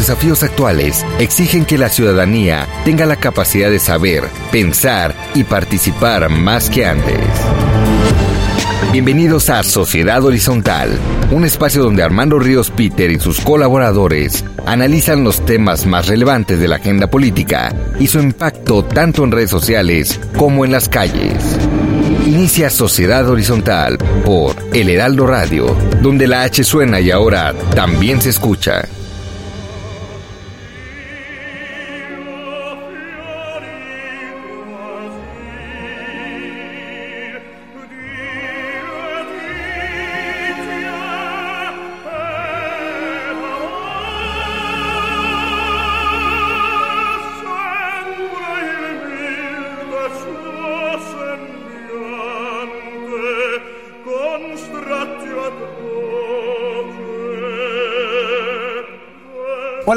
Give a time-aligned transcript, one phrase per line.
[0.00, 6.70] desafíos actuales exigen que la ciudadanía tenga la capacidad de saber, pensar y participar más
[6.70, 7.20] que antes.
[8.92, 10.98] Bienvenidos a Sociedad Horizontal,
[11.30, 16.68] un espacio donde Armando Ríos Peter y sus colaboradores analizan los temas más relevantes de
[16.68, 21.58] la agenda política y su impacto tanto en redes sociales como en las calles.
[22.24, 28.30] Inicia Sociedad Horizontal por El Heraldo Radio, donde la H suena y ahora también se
[28.30, 28.88] escucha.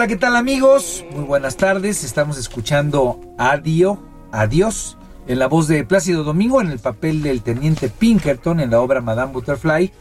[0.07, 1.05] ¿Qué tal amigos?
[1.11, 2.03] Muy buenas tardes.
[2.03, 7.87] Estamos escuchando Adio, Adiós, en la voz de Plácido Domingo, en el papel del teniente
[7.87, 9.93] Pinkerton en la obra Madame Butterfly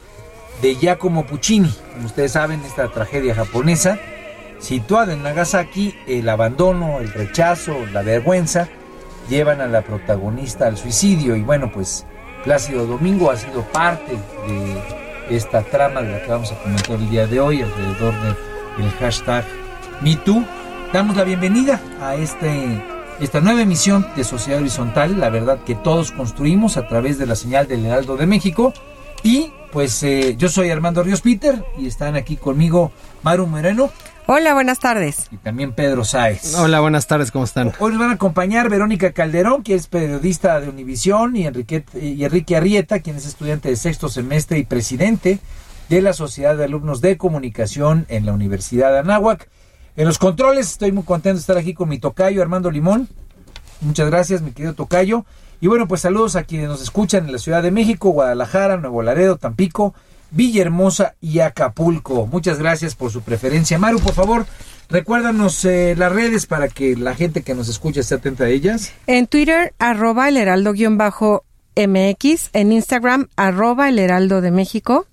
[0.60, 1.72] de Giacomo Puccini.
[1.92, 4.00] Como ustedes saben, esta tragedia japonesa,
[4.58, 8.68] situada en Nagasaki, el abandono, el rechazo, la vergüenza,
[9.28, 11.36] llevan a la protagonista al suicidio.
[11.36, 12.06] Y bueno, pues
[12.42, 17.08] Plácido Domingo ha sido parte de esta trama de la que vamos a comentar el
[17.08, 18.14] día de hoy alrededor
[18.76, 19.61] del hashtag
[20.02, 20.44] MeToo.
[20.92, 22.82] Damos la bienvenida a este,
[23.20, 27.36] esta nueva emisión de Sociedad Horizontal, la verdad que todos construimos a través de la
[27.36, 28.74] señal del Heraldo de México.
[29.22, 32.90] Y pues eh, yo soy Armando Ríos Peter y están aquí conmigo
[33.22, 33.90] Maru Moreno.
[34.26, 35.28] Hola, buenas tardes.
[35.30, 36.54] Y también Pedro Sáez.
[36.56, 37.72] Hola, buenas tardes, ¿cómo están?
[37.78, 42.24] Hoy nos van a acompañar Verónica Calderón, que es periodista de Univisión, y Enrique, y
[42.24, 45.38] Enrique Arrieta, quien es estudiante de sexto semestre y presidente
[45.88, 49.48] de la Sociedad de Alumnos de Comunicación en la Universidad de Anáhuac.
[49.94, 53.08] En los controles estoy muy contento de estar aquí con mi tocayo Armando Limón.
[53.82, 55.26] Muchas gracias, mi querido tocayo.
[55.60, 59.02] Y bueno, pues saludos a quienes nos escuchan en la Ciudad de México, Guadalajara, Nuevo
[59.02, 59.94] Laredo, Tampico,
[60.30, 62.26] Villahermosa y Acapulco.
[62.26, 63.78] Muchas gracias por su preferencia.
[63.78, 64.46] Maru, por favor,
[64.88, 68.92] recuérdanos eh, las redes para que la gente que nos escucha esté atenta a ellas.
[69.06, 71.40] En Twitter, arroba el heraldo-mx.
[72.54, 75.06] En Instagram, arroba el heraldo de México.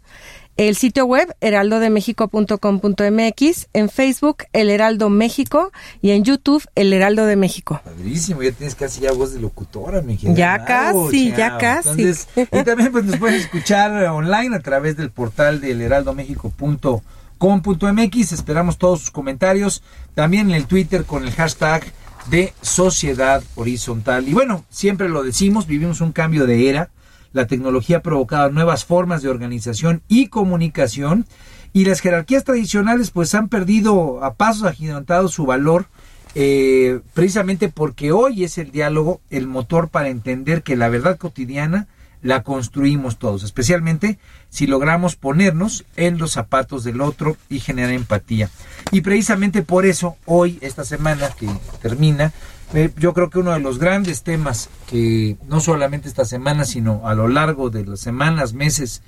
[0.60, 5.72] El sitio web heraldodemexico.com.mx, en Facebook El Heraldo México
[6.02, 7.80] y en YouTube El Heraldo de México.
[7.86, 10.18] Padrísimo, ya tienes casi ya voz de locutora, mi.
[10.18, 11.92] Ya casi, ya casi.
[11.92, 18.32] Entonces, y también pues nos pueden escuchar online a través del portal del heraldomexico.com.mx.
[18.34, 19.82] Esperamos todos sus comentarios,
[20.14, 21.86] también en el Twitter con el hashtag
[22.30, 24.28] de Sociedad Horizontal.
[24.28, 26.90] Y bueno, siempre lo decimos, vivimos un cambio de era
[27.34, 31.26] la tecnología ha provocado nuevas formas de organización y comunicación
[31.74, 35.88] y las jerarquías tradicionales pues han perdido a pasos agigantados su valor
[36.36, 41.88] eh, precisamente porque hoy es el diálogo el motor para entender que la verdad cotidiana
[42.22, 44.20] la construimos todos, especialmente
[44.50, 48.50] si logramos ponernos en los zapatos del otro y generar empatía.
[48.92, 51.48] Y precisamente por eso hoy, esta semana que
[51.82, 52.34] termina,
[52.74, 57.08] eh, yo creo que uno de los grandes temas que no solamente esta semana, sino
[57.08, 59.02] a lo largo de las semanas, meses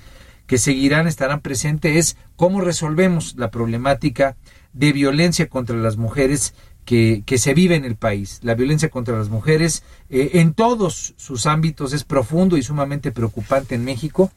[0.46, 4.36] que seguirán, estarán presentes, es cómo resolvemos la problemática
[4.72, 6.54] de violencia contra las mujeres
[6.84, 8.40] que, se vive en el país.
[8.42, 13.74] La violencia contra las mujeres eh, en todos sus ámbitos es profundo y sumamente preocupante
[13.74, 14.30] en México.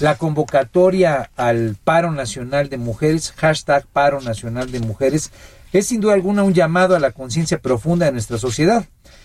[0.00, 5.30] La convocatoria al paro nacional de mujeres, hashtag paro nacional de mujeres,
[5.72, 8.84] es sin duda alguna un llamado a la conciencia profunda de nuestra sociedad.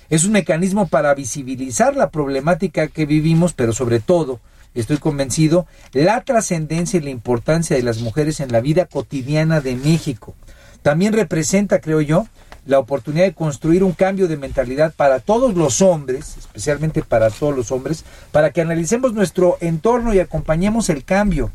[0.09, 4.39] Es un mecanismo para visibilizar la problemática que vivimos, pero sobre todo,
[4.73, 9.75] estoy convencido, la trascendencia y la importancia de las mujeres en la vida cotidiana de
[9.75, 10.35] México.
[10.81, 12.27] También representa, creo yo,
[12.67, 17.55] la oportunidad de construir un cambio de mentalidad para todos los hombres, especialmente para todos
[17.55, 21.49] los hombres, para que analicemos nuestro entorno y acompañemos el cambio.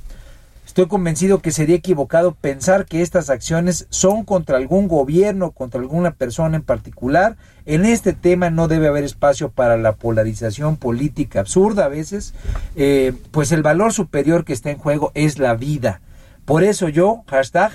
[0.67, 6.13] Estoy convencido que sería equivocado pensar que estas acciones son contra algún gobierno, contra alguna
[6.13, 7.37] persona en particular.
[7.67, 12.33] En este tema no debe haber espacio para la polarización política absurda a veces,
[12.75, 16.01] eh, pues el valor superior que está en juego es la vida.
[16.47, 17.71] Por eso yo, hashtag,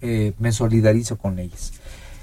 [0.00, 1.74] eh, me solidarizo con ellas.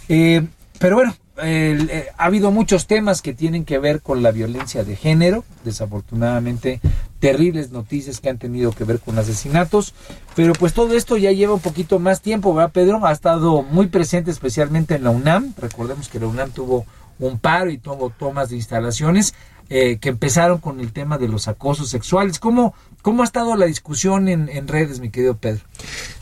[0.10, 0.46] Eh,
[0.80, 4.96] pero bueno, eh, ha habido muchos temas que tienen que ver con la violencia de
[4.96, 6.80] género, desafortunadamente
[7.20, 9.94] terribles noticias que han tenido que ver con asesinatos,
[10.36, 13.06] pero pues todo esto ya lleva un poquito más tiempo, ¿verdad Pedro?
[13.06, 16.86] Ha estado muy presente especialmente en la UNAM, recordemos que la UNAM tuvo
[17.20, 19.34] un paro y tuvo tomas de instalaciones
[19.70, 22.38] eh, que empezaron con el tema de los acosos sexuales.
[22.38, 25.64] ¿Cómo, cómo ha estado la discusión en, en redes, mi querido Pedro?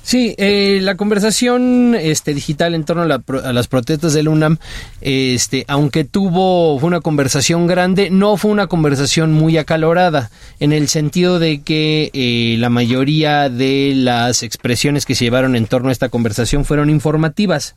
[0.03, 4.57] Sí, eh, la conversación este, digital en torno a, la, a, las protestas del UNAM,
[4.99, 10.87] este, aunque tuvo fue una conversación grande, no fue una conversación muy acalorada, en el
[10.87, 15.91] sentido de que eh, la mayoría de las expresiones que se llevaron en torno a
[15.91, 17.75] esta conversación fueron informativas.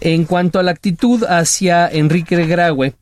[0.00, 2.94] En cuanto a la actitud hacia Enrique Graue,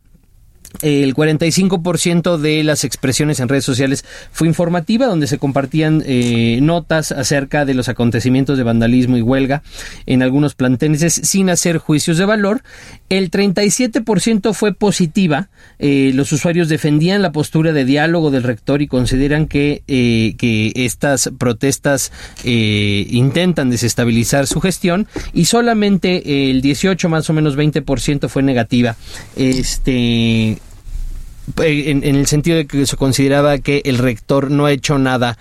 [0.82, 7.12] el 45% de las expresiones en redes sociales fue informativa, donde se compartían eh, notas
[7.12, 9.62] acerca de los acontecimientos de vandalismo y huelga
[10.06, 12.62] en algunos planteles sin hacer juicios de valor.
[13.08, 15.48] El 37% fue positiva.
[15.78, 20.72] Eh, los usuarios defendían la postura de diálogo del rector y consideran que, eh, que
[20.74, 22.12] estas protestas
[22.44, 28.96] eh, intentan desestabilizar su gestión y solamente el 18 más o menos 20% fue negativa.
[29.36, 30.59] Este
[31.58, 35.36] en, en, el sentido de que se consideraba que el rector no ha hecho nada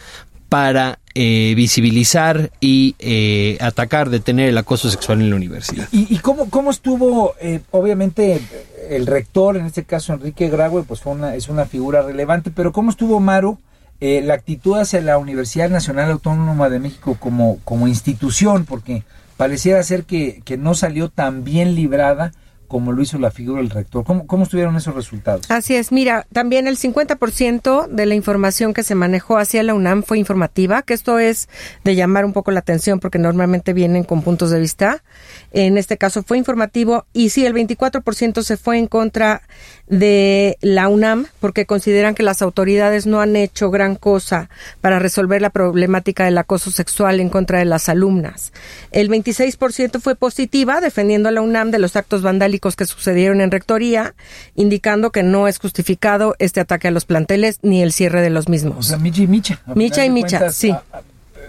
[0.49, 5.87] para eh, visibilizar y eh, atacar, detener el acoso sexual en la universidad.
[5.91, 8.41] ¿Y, y cómo, cómo estuvo, eh, obviamente,
[8.89, 12.71] el rector, en este caso Enrique Graue, pues fue una, es una figura relevante, pero
[12.71, 13.59] cómo estuvo Maro?
[14.01, 19.03] Eh, la actitud hacia la Universidad Nacional Autónoma de México como, como institución, porque
[19.35, 22.31] pareciera ser que, que no salió tan bien librada
[22.69, 24.05] como lo hizo la figura del rector.
[24.05, 25.49] ¿Cómo, cómo estuvieron esos resultados?
[25.49, 30.03] Así es, mira, también el 50% de la información que se manejó hacia la UNAM
[30.03, 31.49] fue informativa, que esto es
[31.83, 35.03] de llamar un poco la atención porque normalmente vienen con puntos de vista.
[35.51, 39.41] En este caso fue informativo y sí, el 24% se fue en contra
[39.87, 44.49] de la UNAM porque consideran que las autoridades no han hecho gran cosa
[44.81, 48.53] para resolver la problemática del acoso sexual en contra de las alumnas.
[48.91, 53.51] El 26% fue positiva, defendiendo a la UNAM de los actos vandálicos que sucedieron en
[53.51, 54.13] rectoría,
[54.55, 58.49] indicando que no es justificado este ataque a los planteles ni el cierre de los
[58.49, 58.77] mismos.
[58.77, 59.61] O sea, Micha y Micha.
[59.73, 60.71] Micha y Micha, cuentas, sí.
[60.71, 61.01] A, a,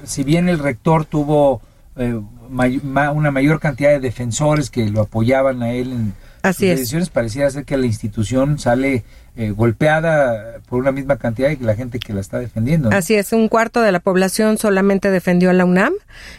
[0.05, 1.61] si bien el rector tuvo
[1.97, 2.19] eh,
[2.51, 6.73] may, ma, una mayor cantidad de defensores que lo apoyaban a él en Así sus
[6.73, 6.79] es.
[6.79, 9.05] decisiones, pareciera ser que la institución sale
[9.37, 12.91] eh, golpeada por una misma cantidad que la gente que la está defendiendo.
[12.91, 12.97] ¿no?
[12.97, 15.93] Así es, un cuarto de la población solamente defendió a la UNAM,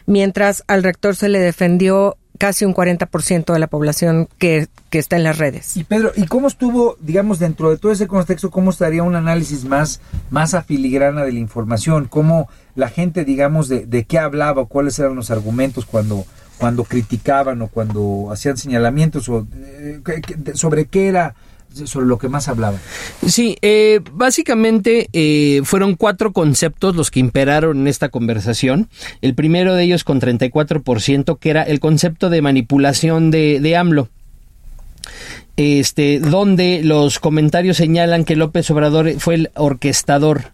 [0.05, 5.15] mientras al rector se le defendió casi un 40% de la población que, que, está
[5.15, 5.77] en las redes.
[5.77, 9.63] Y Pedro, ¿y cómo estuvo, digamos, dentro de todo ese contexto, cómo estaría un análisis
[9.63, 12.05] más, más afiligrana de la información?
[12.05, 16.25] ¿Cómo la gente, digamos, de, de qué hablaba, cuáles eran los argumentos cuando,
[16.57, 20.01] cuando criticaban o cuando hacían señalamientos o eh,
[20.53, 21.35] sobre qué era
[21.85, 22.77] sobre lo que más hablaba.
[23.25, 28.89] Sí, eh, básicamente eh, fueron cuatro conceptos los que imperaron en esta conversación.
[29.21, 34.09] El primero de ellos con 34%, que era el concepto de manipulación de, de AMLO.
[35.57, 40.51] Este, donde los comentarios señalan que López Obrador fue el orquestador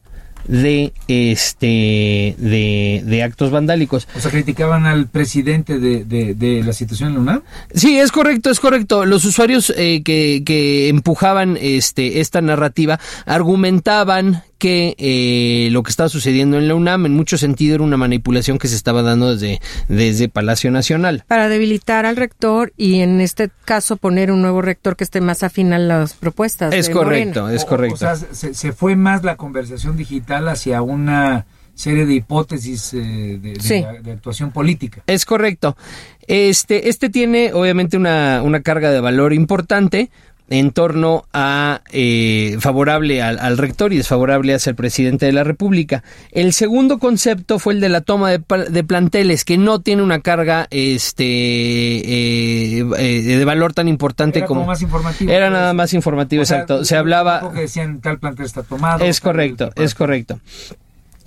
[0.48, 4.08] de este de, de, actos vandálicos.
[4.16, 7.42] O sea, criticaban al presidente de, de, de la situación en la UNAM.
[7.74, 9.06] Sí, es correcto, es correcto.
[9.06, 16.10] Los usuarios eh, que, que empujaban este esta narrativa argumentaban que eh, lo que estaba
[16.10, 19.62] sucediendo en la UNAM en mucho sentido era una manipulación que se estaba dando desde,
[19.88, 21.24] desde Palacio Nacional.
[21.28, 25.44] Para debilitar al rector y en este caso poner un nuevo rector que esté más
[25.44, 26.74] afín a las propuestas.
[26.74, 27.56] Es correcto, Morena.
[27.56, 28.06] es correcto.
[28.06, 32.94] O, o sea, se, se, fue más la conversación digital hacia una serie de hipótesis
[32.94, 33.84] eh, de, de, sí.
[33.84, 35.04] de, de, actuación política.
[35.06, 35.78] Es correcto.
[36.26, 40.10] Este, este tiene obviamente una, una carga de valor importante
[40.50, 45.44] en torno a eh, favorable al, al, rector y desfavorable hacia el presidente de la
[45.44, 46.04] República.
[46.32, 50.22] El segundo concepto fue el de la toma de, de planteles, que no tiene una
[50.22, 55.32] carga este eh, eh, de valor tan importante era como, como más informativo.
[55.32, 56.86] Era nada más informativo, o sea, exacto.
[56.86, 57.52] Se hablaba.
[57.54, 59.04] Que decían tal plantel está tomado.
[59.04, 60.40] Es correcto, es correcto.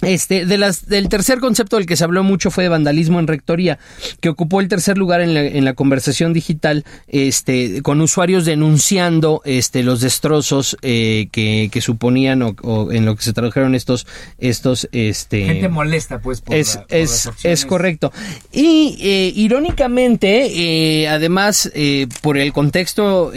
[0.03, 3.27] Este, de las, del tercer concepto del que se habló mucho fue de vandalismo en
[3.27, 3.79] rectoría,
[4.21, 9.43] que ocupó el tercer lugar en la, en la conversación digital, este, con usuarios denunciando
[9.45, 14.07] este, los destrozos eh, que, que, suponían o, o, en lo que se tradujeron estos,
[14.39, 15.45] estos, este.
[15.45, 18.13] Gente molesta, pues, por es, la, por es, es correcto.
[18.53, 23.33] Y eh, irónicamente, eh, además, eh, por el contexto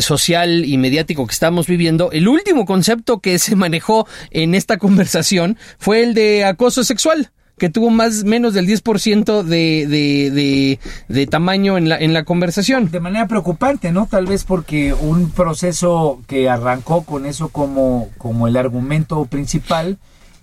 [0.00, 5.09] social y mediático que estamos viviendo, el último concepto que se manejó en esta conversación
[5.78, 11.76] fue el de acoso sexual que tuvo más menos del 10% de, de, de, tamaño
[11.76, 12.90] en la, en la conversación.
[12.90, 14.06] De manera preocupante, ¿no?
[14.06, 19.98] Tal vez porque un proceso que arrancó con eso como, como el argumento principal,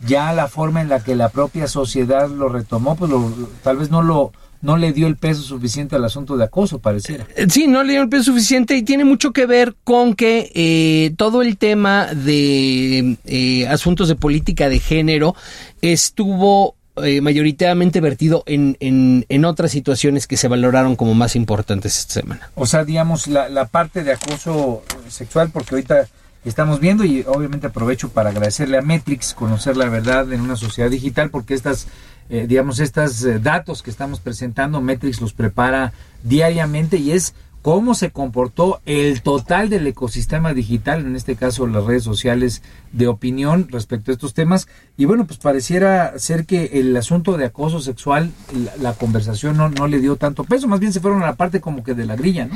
[0.05, 3.31] ya la forma en la que la propia sociedad lo retomó, pues lo,
[3.63, 7.27] tal vez no lo no le dio el peso suficiente al asunto de acoso, pareciera.
[7.35, 10.51] Eh, sí, no le dio el peso suficiente y tiene mucho que ver con que
[10.53, 15.35] eh, todo el tema de eh, asuntos de política de género
[15.81, 21.95] estuvo eh, mayoritariamente vertido en, en, en, otras situaciones que se valoraron como más importantes
[21.95, 22.49] esta semana.
[22.55, 26.07] O sea, digamos, la, la parte de acoso sexual, porque ahorita
[26.43, 30.89] estamos viendo y obviamente aprovecho para agradecerle a Metrix conocer la verdad en una sociedad
[30.89, 31.87] digital porque estas
[32.29, 35.93] eh, digamos estos eh, datos que estamos presentando Metrix los prepara
[36.23, 41.83] diariamente y es cómo se comportó el total del ecosistema digital, en este caso las
[41.83, 42.61] redes sociales
[42.91, 44.67] de opinión respecto a estos temas.
[44.97, 48.31] Y bueno, pues pareciera ser que el asunto de acoso sexual,
[48.79, 51.59] la, conversación no, no, le dio tanto peso, más bien se fueron a la parte
[51.59, 52.55] como que de la grilla, ¿no?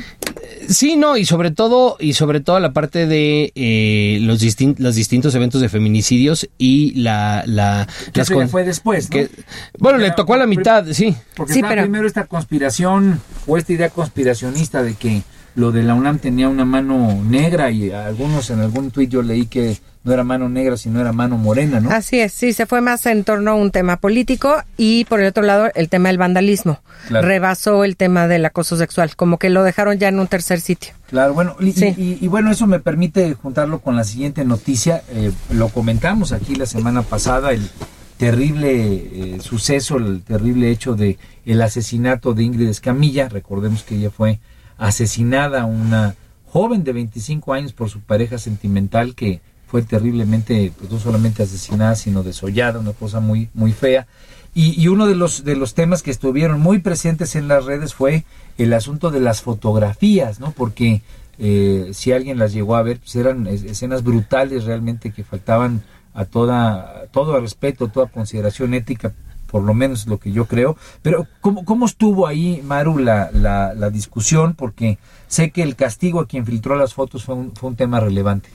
[0.68, 4.94] Sí, no, y sobre todo, y sobre todo la parte de eh, los, distin los
[4.94, 7.42] distintos eventos de feminicidios y la...
[7.46, 9.10] la que fue después, ¿no?
[9.10, 9.30] que,
[9.78, 11.14] bueno, le tocó a la mitad, sí.
[11.36, 11.82] Porque sí, pero...
[11.82, 15.22] primero esta conspiración o esta idea conspiracionista de que
[15.54, 19.46] lo de la UNAM tenía una mano negra y algunos en algún tuit yo leí
[19.46, 21.90] que no era mano negra, sino era mano morena, ¿no?
[21.90, 25.28] Así es, sí, se fue más en torno a un tema político y por el
[25.28, 26.80] otro lado el tema del vandalismo.
[27.06, 27.28] Claro.
[27.28, 30.94] Rebasó el tema del acoso sexual, como que lo dejaron ya en un tercer sitio.
[31.08, 31.94] Claro, bueno, y, sí.
[31.96, 35.02] y, y bueno, eso me permite juntarlo con la siguiente noticia.
[35.10, 37.70] Eh, lo comentamos aquí la semana pasada, el
[38.16, 43.28] terrible eh, suceso, el terrible hecho de el asesinato de Ingrid Escamilla.
[43.28, 44.40] Recordemos que ella fue
[44.82, 46.16] asesinada, una
[46.50, 51.94] joven de 25 años por su pareja sentimental que fue terriblemente, pues no solamente asesinada,
[51.94, 54.06] sino desollada, una cosa muy, muy fea.
[54.54, 57.94] Y, y, uno de los, de los temas que estuvieron muy presentes en las redes
[57.94, 58.24] fue
[58.58, 60.50] el asunto de las fotografías, ¿no?
[60.50, 61.00] Porque
[61.38, 66.26] eh, si alguien las llegó a ver, pues eran escenas brutales realmente que faltaban a
[66.26, 69.14] toda, todo respeto, toda consideración ética
[69.52, 70.76] por lo menos lo que yo creo.
[71.02, 74.54] Pero ¿cómo, cómo estuvo ahí, Maru, la, la, la, discusión?
[74.54, 78.00] Porque sé que el castigo a quien filtró las fotos fue un, fue un tema
[78.00, 78.48] relevante.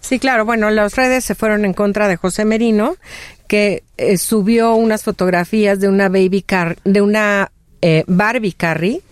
[0.00, 0.44] Sí, claro.
[0.44, 2.96] Bueno, las redes se fueron en contra de José Merino,
[3.46, 7.52] que eh, subió unas fotografías de una baby car, de una
[7.82, 9.02] eh, Barbie Carrie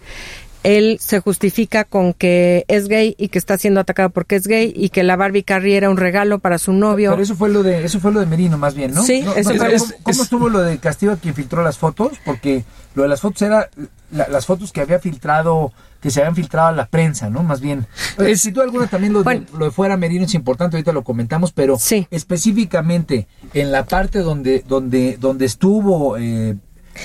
[0.66, 4.72] él se justifica con que es gay y que está siendo atacado porque es gay
[4.74, 7.10] y que la Barbie Carrie era un regalo para su novio.
[7.10, 9.04] Pero eso fue lo de eso fue lo de Merino más bien, ¿no?
[9.04, 11.78] Sí, no, eso no, fue, ¿cómo, ¿Cómo, estuvo lo de castigo a quien filtró las
[11.78, 12.18] fotos?
[12.24, 12.64] Porque
[12.96, 13.70] lo de las fotos era
[14.10, 17.44] la, las fotos que había filtrado que se habían filtrado a la prensa, ¿no?
[17.44, 17.86] Más bien.
[18.18, 20.92] Es, si tú alguna también lo, bueno, de, lo de fuera Merino es importante, ahorita
[20.92, 22.08] lo comentamos, pero sí.
[22.10, 26.56] específicamente en la parte donde donde donde estuvo eh,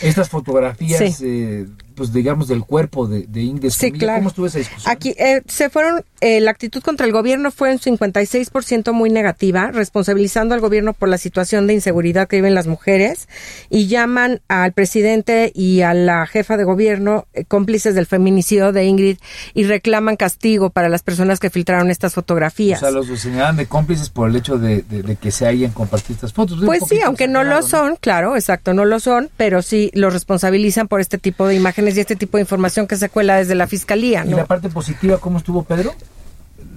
[0.02, 1.26] estas fotografías Sí.
[1.26, 4.20] eh, pues digamos del cuerpo de, de Sí, claro.
[4.20, 4.92] ¿Cómo estuvo esa discusión?
[4.92, 9.72] Aquí eh, se fueron, eh, la actitud contra el gobierno fue un 56% muy negativa,
[9.72, 13.28] responsabilizando al gobierno por la situación de inseguridad que viven las mujeres
[13.70, 18.86] y llaman al presidente y a la jefa de gobierno eh, cómplices del feminicidio de
[18.86, 19.18] Ingrid
[19.54, 22.80] y reclaman castigo para las personas que filtraron estas o fotografías.
[22.80, 26.16] sea, los señalan de cómplices por el hecho de, de, de que se hayan compartido
[26.16, 26.60] estas fotos.
[26.60, 30.14] Un Pues sí, aunque no lo son, claro, exacto, no lo son, pero sí los
[30.14, 33.56] responsabilizan por este tipo de imágenes y este tipo de información que se cuela desde
[33.56, 34.38] la fiscalía, ¿Y ¿no?
[34.38, 35.94] la parte positiva cómo estuvo Pedro?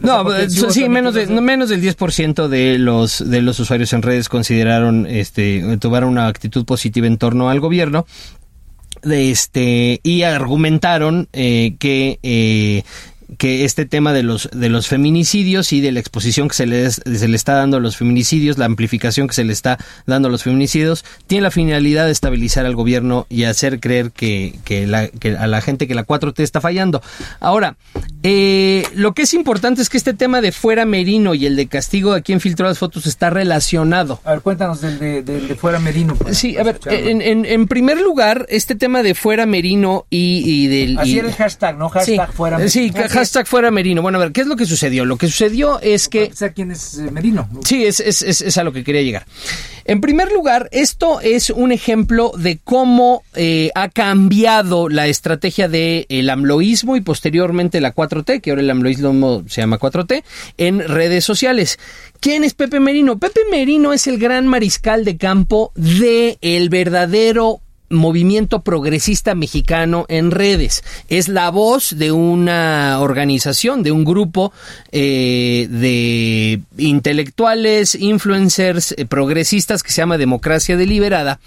[0.00, 4.28] No, eh, sí menos de, menos del 10% de los de los usuarios en redes
[4.28, 8.06] consideraron este tuvieron una actitud positiva en torno al gobierno
[9.02, 12.82] de este y argumentaron eh, que eh,
[13.38, 16.90] que este tema de los de los feminicidios y de la exposición que se le,
[16.90, 20.30] se le está dando a los feminicidios, la amplificación que se le está dando a
[20.30, 25.08] los feminicidios, tiene la finalidad de estabilizar al gobierno y hacer creer que, que, la,
[25.08, 27.02] que a la gente que la 4T está fallando.
[27.40, 27.76] Ahora,
[28.22, 31.66] eh, lo que es importante es que este tema de fuera Merino y el de
[31.66, 34.20] castigo a quien filtró las fotos está relacionado.
[34.24, 36.16] A ver, cuéntanos del de, del de fuera Merino.
[36.30, 40.66] Sí, a ver, en, en, en primer lugar, este tema de fuera Merino y, y
[40.68, 40.98] del...
[40.98, 41.88] Así y- era el hashtag, ¿no?
[41.88, 42.36] Hashtag Sí.
[42.36, 43.08] fuera Eh, Sí, Merino.
[43.14, 44.02] Hashtag fuera Merino.
[44.02, 45.04] Bueno, a ver, ¿qué es lo que sucedió?
[45.04, 46.30] Lo que sucedió es que...
[46.34, 47.48] ¿Sabes quién es eh, Merino?
[47.64, 49.26] Sí, es, es, es, es a lo que quería llegar.
[49.86, 56.06] En primer lugar, esto es un ejemplo de cómo eh, ha cambiado la estrategia del
[56.08, 60.24] el amloísmo y posteriormente la 4T, que ahora el amloísmo se llama 4T,
[60.56, 61.78] en redes sociales.
[62.20, 63.18] ¿Quién es Pepe Merino?
[63.18, 67.60] Pepe Merino es el gran mariscal de campo de el verdadero
[67.94, 70.82] movimiento progresista mexicano en redes.
[71.08, 74.52] Es la voz de una organización, de un grupo
[74.92, 81.40] eh, de intelectuales, influencers, eh, progresistas que se llama Democracia Deliberada.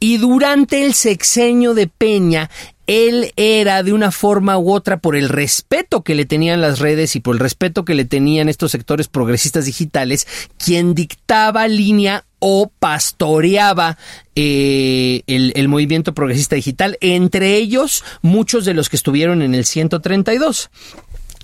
[0.00, 2.50] Y durante el sexenio de Peña,
[2.86, 7.16] él era de una forma u otra por el respeto que le tenían las redes
[7.16, 10.26] y por el respeto que le tenían estos sectores progresistas digitales,
[10.56, 13.98] quien dictaba línea o pastoreaba
[14.36, 20.70] eh, el, movimiento progresista digital, entre ellos muchos de los que estuvieron en el 132.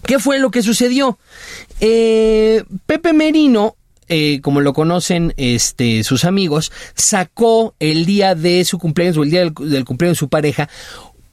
[0.06, 1.18] ¿Qué fue lo que sucedió?
[1.80, 3.74] Eh, Pepe Merino
[4.06, 9.30] eh, como lo conocen este, sus amigos, sacó el día de su cumpleaños o el
[9.30, 10.68] día del, cumpleaños de su pareja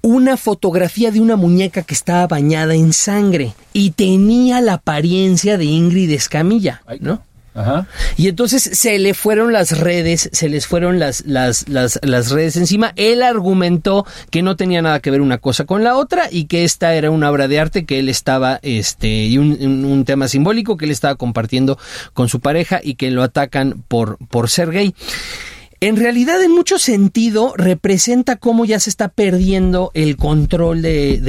[0.02, 5.66] una fotografía de una muñeca que estaba bañada en sangre y tenía la apariencia de
[5.66, 7.22] Ingrid Escamilla, ¿no?
[7.60, 7.88] Ajá.
[8.16, 12.56] Y entonces se le fueron las redes, se les fueron las, las, las, las, redes
[12.56, 12.94] encima.
[12.96, 16.64] Él argumentó que no tenía nada que ver una cosa con la otra y que
[16.64, 20.78] esta era una obra de arte que él estaba, este, y un, un tema simbólico
[20.78, 21.78] que él estaba compartiendo
[22.14, 24.96] con su pareja y que lo atacan por, por ser gay
[25.82, 31.20] en realidad en mucho sentido representa cómo ya se está perdiendo el control de,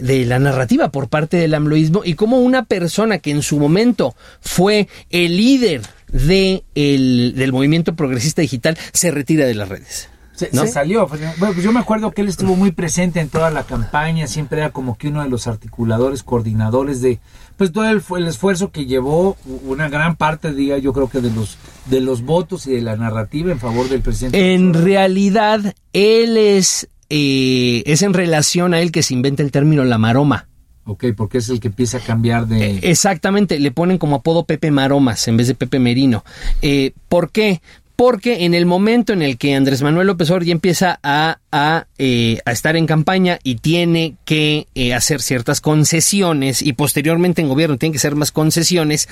[0.00, 4.14] de, la narrativa por parte del amloísmo y cómo una persona que en su momento
[4.40, 10.08] fue el líder de el, del movimiento progresista digital se retira de las redes.
[10.34, 11.06] Se, salió.
[11.06, 14.58] Bueno, pues yo me acuerdo que él estuvo muy presente en toda la campaña, siempre
[14.58, 17.20] era como que uno de los articuladores, coordinadores de
[17.56, 21.30] pues todo el, el esfuerzo que llevó una gran parte, diga yo creo que de
[21.30, 24.54] los de los votos y de la narrativa en favor del presidente.
[24.54, 29.84] En realidad, él es eh, es en relación a él que se inventa el término
[29.84, 30.48] la maroma.
[30.86, 32.72] Ok, porque es el que empieza a cambiar de...
[32.72, 36.24] Eh, exactamente, le ponen como apodo Pepe Maromas en vez de Pepe Merino.
[36.60, 37.62] Eh, ¿Por qué?
[37.96, 41.86] Porque en el momento en el que Andrés Manuel López Obrador ya empieza a, a,
[41.98, 47.48] eh, a estar en campaña y tiene que eh, hacer ciertas concesiones y posteriormente en
[47.48, 49.08] gobierno tiene que hacer más concesiones,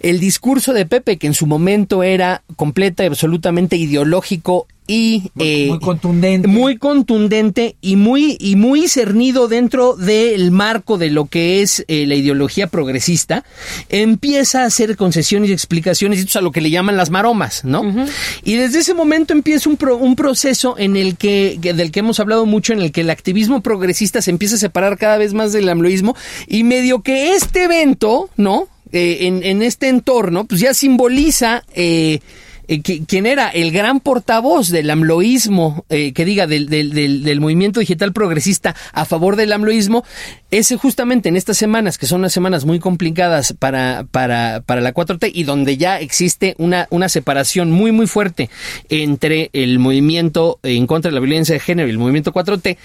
[0.00, 5.46] el discurso de Pepe, que en su momento era completa y absolutamente ideológico y muy,
[5.46, 6.48] eh, contundente.
[6.48, 12.06] muy contundente y muy y muy cernido dentro del marco de lo que es eh,
[12.06, 13.44] la ideología progresista
[13.88, 17.10] empieza a hacer concesiones y explicaciones y esto es a lo que le llaman las
[17.10, 17.84] maromas no
[18.42, 22.44] y desde ese momento empieza un, un proceso en el que, del que hemos hablado
[22.46, 25.68] mucho en el que el activismo progresista se empieza a separar cada vez más del
[25.68, 26.16] amloísmo
[26.48, 32.18] y medio que este evento no eh, en, en, este entorno pues ya simboliza eh,
[32.70, 36.92] eh, quien era el gran portavoz del amloísmo, eh, que diga, del, del,
[37.24, 40.04] del, movimiento digital progresista a favor del amloísmo,
[40.52, 44.94] ese justamente en estas semanas, que son unas semanas muy complicadas para, para, para la
[44.94, 48.50] 4T y donde ya existe una, una separación muy, muy fuerte
[48.88, 52.76] entre el movimiento en contra de la violencia de género y el movimiento 4T,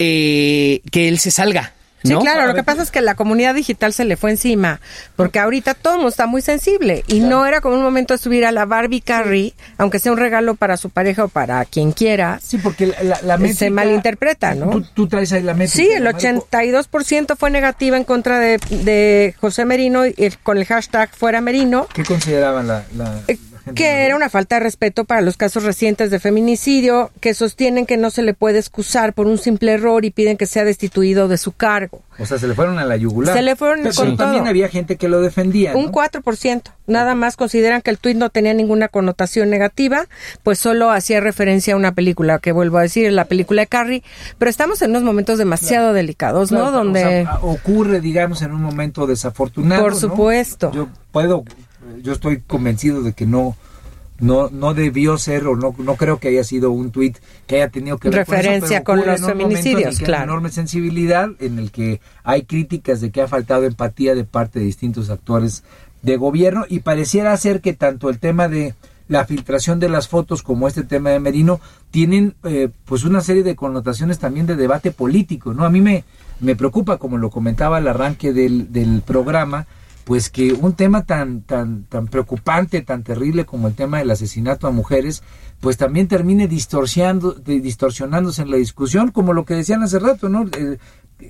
[0.00, 1.72] eh, que él se salga
[2.04, 4.80] Sí, claro, lo que pasa es que la comunidad digital se le fue encima,
[5.16, 8.44] porque ahorita todo mundo está muy sensible y no era como un momento de subir
[8.44, 12.40] a la Barbie Carrie, aunque sea un regalo para su pareja o para quien quiera.
[12.42, 14.82] Sí, porque la, la, se malinterpreta, ¿no?
[14.94, 15.76] Tú, traes ahí la métrica.
[15.76, 21.10] Sí, el 82% fue negativa en contra de, de José Merino y con el hashtag
[21.14, 21.86] fuera Merino.
[21.92, 23.38] ¿Qué consideraban la, la eh,
[23.74, 27.96] que era una falta de respeto para los casos recientes de feminicidio, que sostienen que
[27.96, 31.38] no se le puede excusar por un simple error y piden que sea destituido de
[31.38, 32.02] su cargo.
[32.18, 33.34] O sea, se le fueron a la yugular.
[33.34, 35.74] Se le fueron Pero también había gente que lo defendía.
[35.74, 36.62] Un 4%.
[36.86, 40.06] Nada más consideran que el tuit no tenía ninguna connotación negativa,
[40.42, 44.02] pues solo hacía referencia a una película, que vuelvo a decir, la película de Carrie.
[44.38, 46.70] Pero estamos en unos momentos demasiado delicados, ¿no?
[46.70, 47.26] Donde.
[47.40, 49.82] ocurre, digamos, en un momento desafortunado.
[49.82, 50.70] Por supuesto.
[50.72, 51.44] Yo puedo
[52.02, 53.56] yo estoy convencido de que no
[54.20, 57.68] no no debió ser o no no creo que haya sido un tuit que haya
[57.68, 60.22] tenido que ver referencia con, los feminicidios, claro.
[60.22, 64.60] Hay enorme sensibilidad en el que hay críticas de que ha faltado empatía de parte
[64.60, 65.64] de distintos actores
[66.02, 68.74] de gobierno y pareciera ser que tanto el tema de
[69.08, 73.42] la filtración de las fotos como este tema de Merino tienen eh, pues una serie
[73.42, 75.64] de connotaciones también de debate político, ¿no?
[75.64, 76.04] A mí me,
[76.40, 79.66] me preocupa, como lo comentaba al arranque del, del programa,
[80.04, 84.66] pues que un tema tan tan tan preocupante, tan terrible como el tema del asesinato
[84.66, 85.22] a mujeres,
[85.60, 90.44] pues también termine distorsionando, distorsionándose en la discusión, como lo que decían hace rato, ¿no?
[90.58, 90.78] Eh,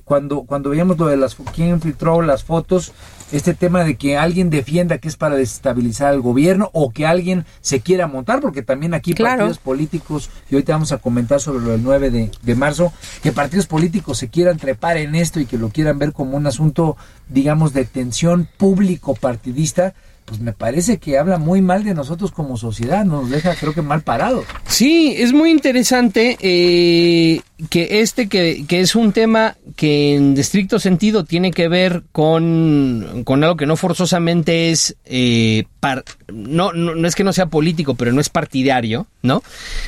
[0.04, 2.92] cuando, cuando veíamos lo de las quién filtró las fotos,
[3.32, 7.44] este tema de que alguien defienda que es para desestabilizar al gobierno o que alguien
[7.60, 11.64] se quiera montar, porque también aquí partidos políticos, y hoy te vamos a comentar sobre
[11.64, 15.46] lo del 9 de, de, marzo, que partidos políticos se quieran trepar en esto y
[15.46, 16.96] que lo quieran ver como un asunto,
[17.28, 22.56] digamos, de tensión público partidista, pues me parece que habla muy mal de nosotros como
[22.56, 24.44] sociedad, nos deja creo que mal parado.
[24.66, 30.78] Sí, es muy interesante eh, que este que, que, es un tema que en estricto
[30.78, 37.06] sentido tiene que ver con, con algo que no forzosamente es eh, par, no, no
[37.06, 39.42] es que no sea político, pero no es partidario, ¿no?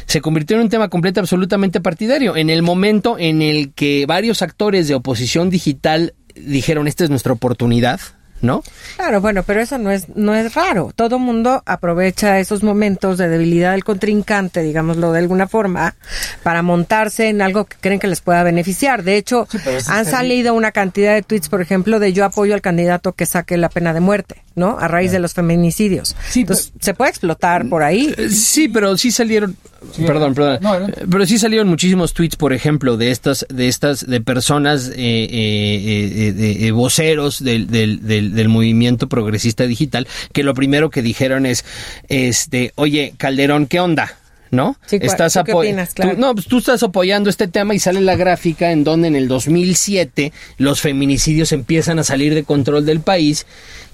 [0.06, 2.36] Se convirtió en un tema completo absolutamente partidario.
[2.36, 7.32] En el momento en el que varios actores de oposición digital dijeron esta es nuestra
[7.32, 8.00] oportunidad,
[8.42, 8.62] ¿no?
[8.96, 10.92] Claro, bueno, pero eso no es no es raro.
[10.94, 15.94] Todo mundo aprovecha esos momentos de debilidad del contrincante, digámoslo de alguna forma,
[16.42, 19.02] para montarse en algo que creen que les pueda beneficiar.
[19.02, 22.62] De hecho, sí, han salido una cantidad de tweets, por ejemplo, de yo apoyo al
[22.62, 24.45] candidato que saque la pena de muerte.
[24.56, 24.78] ¿No?
[24.78, 26.16] A raíz de los feminicidios.
[26.28, 28.12] Sí, Entonces, se puede explotar por ahí.
[28.16, 29.54] Eh, sí, pero sí salieron,
[30.06, 34.20] perdón, perdón, eh, pero sí salieron muchísimos tweets, por ejemplo, de estas, de estas, de
[34.22, 41.44] personas, eh, voceros del, del, del, del, movimiento progresista digital, que lo primero que dijeron
[41.44, 41.64] es,
[42.08, 44.16] este, oye, Calderón, ¿qué onda?
[44.50, 44.76] ¿No?
[44.90, 46.14] estás ¿tú opinas, claro.
[46.16, 49.28] no, pues tú estás apoyando este tema y sale la gráfica en donde en el
[49.28, 53.46] 2007 los feminicidios empiezan a salir de control del país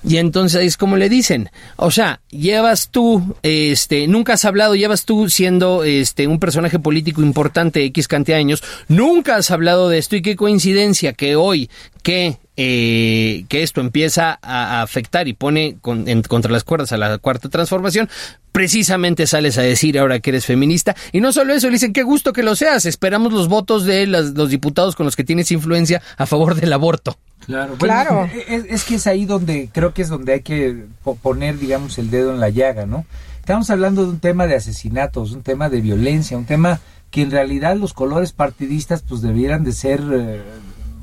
[0.07, 5.05] y entonces es como le dicen, o sea, llevas tú, este, nunca has hablado, llevas
[5.05, 9.99] tú siendo este un personaje político importante X cantidad de años, nunca has hablado de
[9.99, 11.71] esto y qué coincidencia que hoy
[12.03, 17.49] que eh, que esto empieza a, afectar y pone contra las cuerdas a la cuarta
[17.49, 18.09] transformación,
[18.53, 20.95] precisamente sales a decir ahora que eres feminista.
[21.11, 24.07] Y no solo eso, le dicen, qué gusto que lo seas, esperamos los votos de
[24.07, 27.19] los diputados con los que tienes influencia a favor del aborto.
[27.47, 28.31] Claro, claro.
[28.47, 30.85] Es, que es ahí donde creo que es donde hay que
[31.21, 33.05] poner, digamos, el dedo en la llaga, ¿no?
[33.41, 36.79] Estamos hablando de un tema de asesinatos, un tema de violencia, un tema
[37.11, 40.43] que en realidad los colores partidistas pues debieran de ser, eh,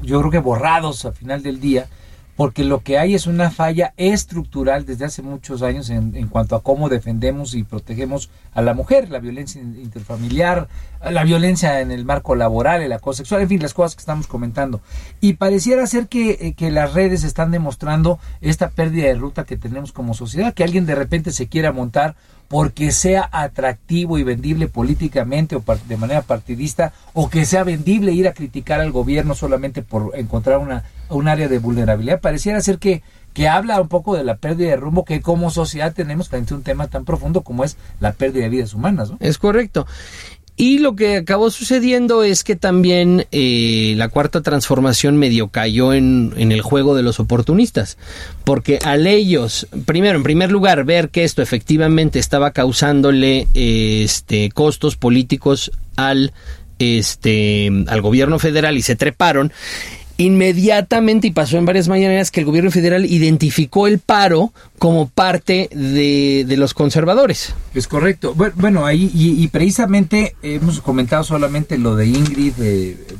[0.02, 1.88] yo creo que borrados al final del día
[2.40, 6.56] porque lo que hay es una falla estructural desde hace muchos años en, en, cuanto
[6.56, 10.70] a cómo defendemos y protegemos a la mujer, la violencia interfamiliar,
[11.04, 14.26] la violencia en el marco laboral, el acoso sexual, en fin, las cosas que estamos
[14.28, 14.80] comentando.
[15.20, 19.58] Y pareciera ser que, eh, que las redes están demostrando esta pérdida de ruta que
[19.58, 22.16] tenemos como sociedad, que alguien de repente se quiera montar
[22.50, 28.28] porque sea atractivo y vendible políticamente o de manera partidista, o que sea vendible ir
[28.28, 32.20] a criticar al gobierno solamente por encontrar una, un área de vulnerabilidad.
[32.20, 35.94] Pareciera ser que, que habla un poco de la pérdida de rumbo que como sociedad
[35.94, 39.12] tenemos frente a un tema tan profundo como es la pérdida de vidas humanas.
[39.12, 39.18] ¿no?
[39.20, 39.86] Es correcto.
[40.62, 46.34] Y lo que acabó sucediendo es que también eh, la cuarta transformación medio cayó en,
[46.36, 47.98] en, el juego de los oportunistas,
[48.43, 54.98] porque al ellos, primero, en primer lugar, ver que esto efectivamente estaba causándole este, costos
[54.98, 56.34] políticos al,
[56.78, 59.54] este, al gobierno federal y se treparon,
[60.19, 65.69] inmediatamente, y pasó en varias mañaneras, que el gobierno federal identificó el paro como parte
[65.71, 67.55] de, de los conservadores.
[67.73, 68.36] Es correcto.
[68.36, 72.53] Bueno, ahí, y, precisamente hemos comentado solamente lo de Ingrid,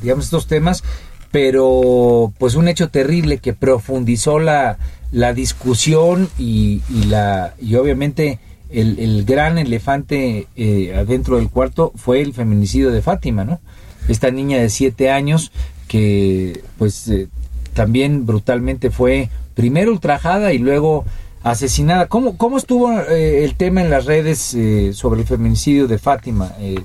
[0.02, 0.84] digamos, estos temas,
[1.32, 4.78] pero pues un hecho terrible que profundizó la,
[5.14, 11.94] la discusión y, y, la, y obviamente el, el gran elefante eh, adentro del cuarto
[11.96, 13.62] fue el feminicidio de Fátima, ¿no?
[14.10, 15.54] Esta niña de siete años
[15.90, 17.28] que pues eh,
[17.74, 21.04] también brutalmente fue primero ultrajada y luego
[21.44, 22.08] asesinada.
[22.08, 26.54] ¿Cómo, cómo estuvo eh, el tema en las redes eh, sobre el feminicidio de Fátima,
[26.60, 26.82] eh,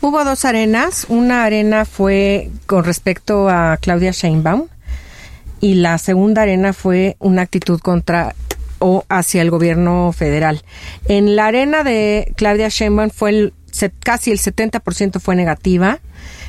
[0.00, 1.06] Hubo dos arenas.
[1.08, 4.68] Una arena fue con respecto a Claudia Sheinbaum
[5.60, 8.34] y la segunda arena fue una actitud contra
[8.78, 10.62] o hacia el gobierno federal.
[11.08, 13.54] En la arena de Claudia Sheinbaum fue el,
[14.00, 15.98] casi el 70% fue negativa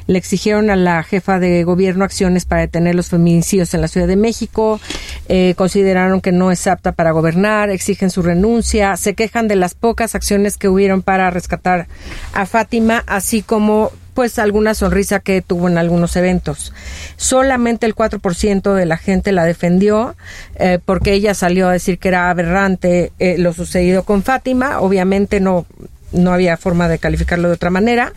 [0.10, 4.08] le exigieron a la jefa de gobierno acciones para detener los feminicidios en la Ciudad
[4.08, 4.82] de México,
[5.28, 9.76] eh, consideraron que no es apta para gobernar, exigen su renuncia, se quejan de las
[9.76, 11.88] pocas acciones que hubieron para rescatar
[12.34, 16.74] a Fátima, así como pues alguna sonrisa que tuvo en algunos eventos.
[17.16, 20.16] Solamente el 4% de la gente la defendió
[20.56, 24.82] eh, porque ella salió a decir que era aberrante eh, lo sucedido con Fátima.
[24.82, 25.68] Obviamente no
[26.12, 28.14] no había forma de calificarlo de otra manera.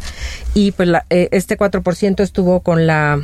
[0.55, 3.21] Y pues la, eh, este 4% estuvo con la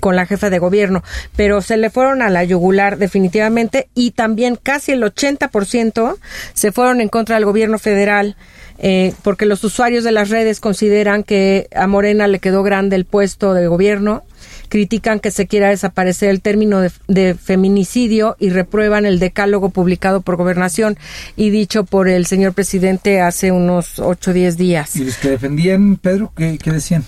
[0.00, 1.04] con la jefa de gobierno,
[1.36, 6.16] pero se le fueron a la yugular definitivamente y también casi el 80%
[6.54, 8.34] se fueron en contra del gobierno federal
[8.78, 13.04] eh, porque los usuarios de las redes consideran que a Morena le quedó grande el
[13.04, 14.24] puesto de gobierno
[14.72, 20.36] critican que se quiera desaparecer el término de, feminicidio y reprueban el decálogo publicado por
[20.36, 20.96] gobernación
[21.36, 24.96] y dicho por el señor presidente hace unos 8 o 10 días.
[24.96, 27.04] ¿Y los que defendían, Pedro, qué, decían?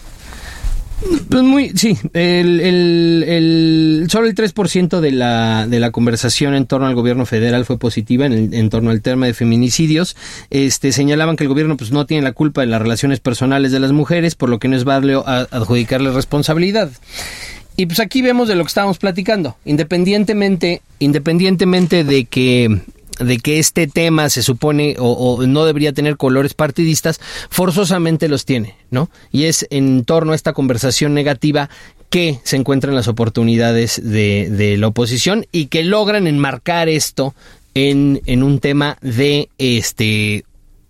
[1.31, 6.67] Pues muy, sí, el, el, el, solo el 3% de la, de la conversación en
[6.67, 10.17] torno al gobierno federal fue positiva en, en, torno al tema de feminicidios.
[10.51, 13.81] Este, señalaban que el gobierno pues no tiene la culpa de las relaciones personales de
[13.81, 16.91] las mujeres, por lo que no es válido adjudicarle responsabilidad.
[17.77, 19.57] Y pues aquí vemos de lo que estábamos platicando.
[19.65, 22.81] Independientemente, independientemente de que
[23.21, 28.75] de que este tema se supone o, no debería tener colores partidistas, forzosamente los tiene,
[28.91, 29.09] ¿no?
[29.31, 31.71] Y es en torno a esta conversación negativa
[32.11, 37.35] que se encuentran las oportunidades de, la oposición y que logran enmarcar esto
[37.75, 40.45] en, en un tema de este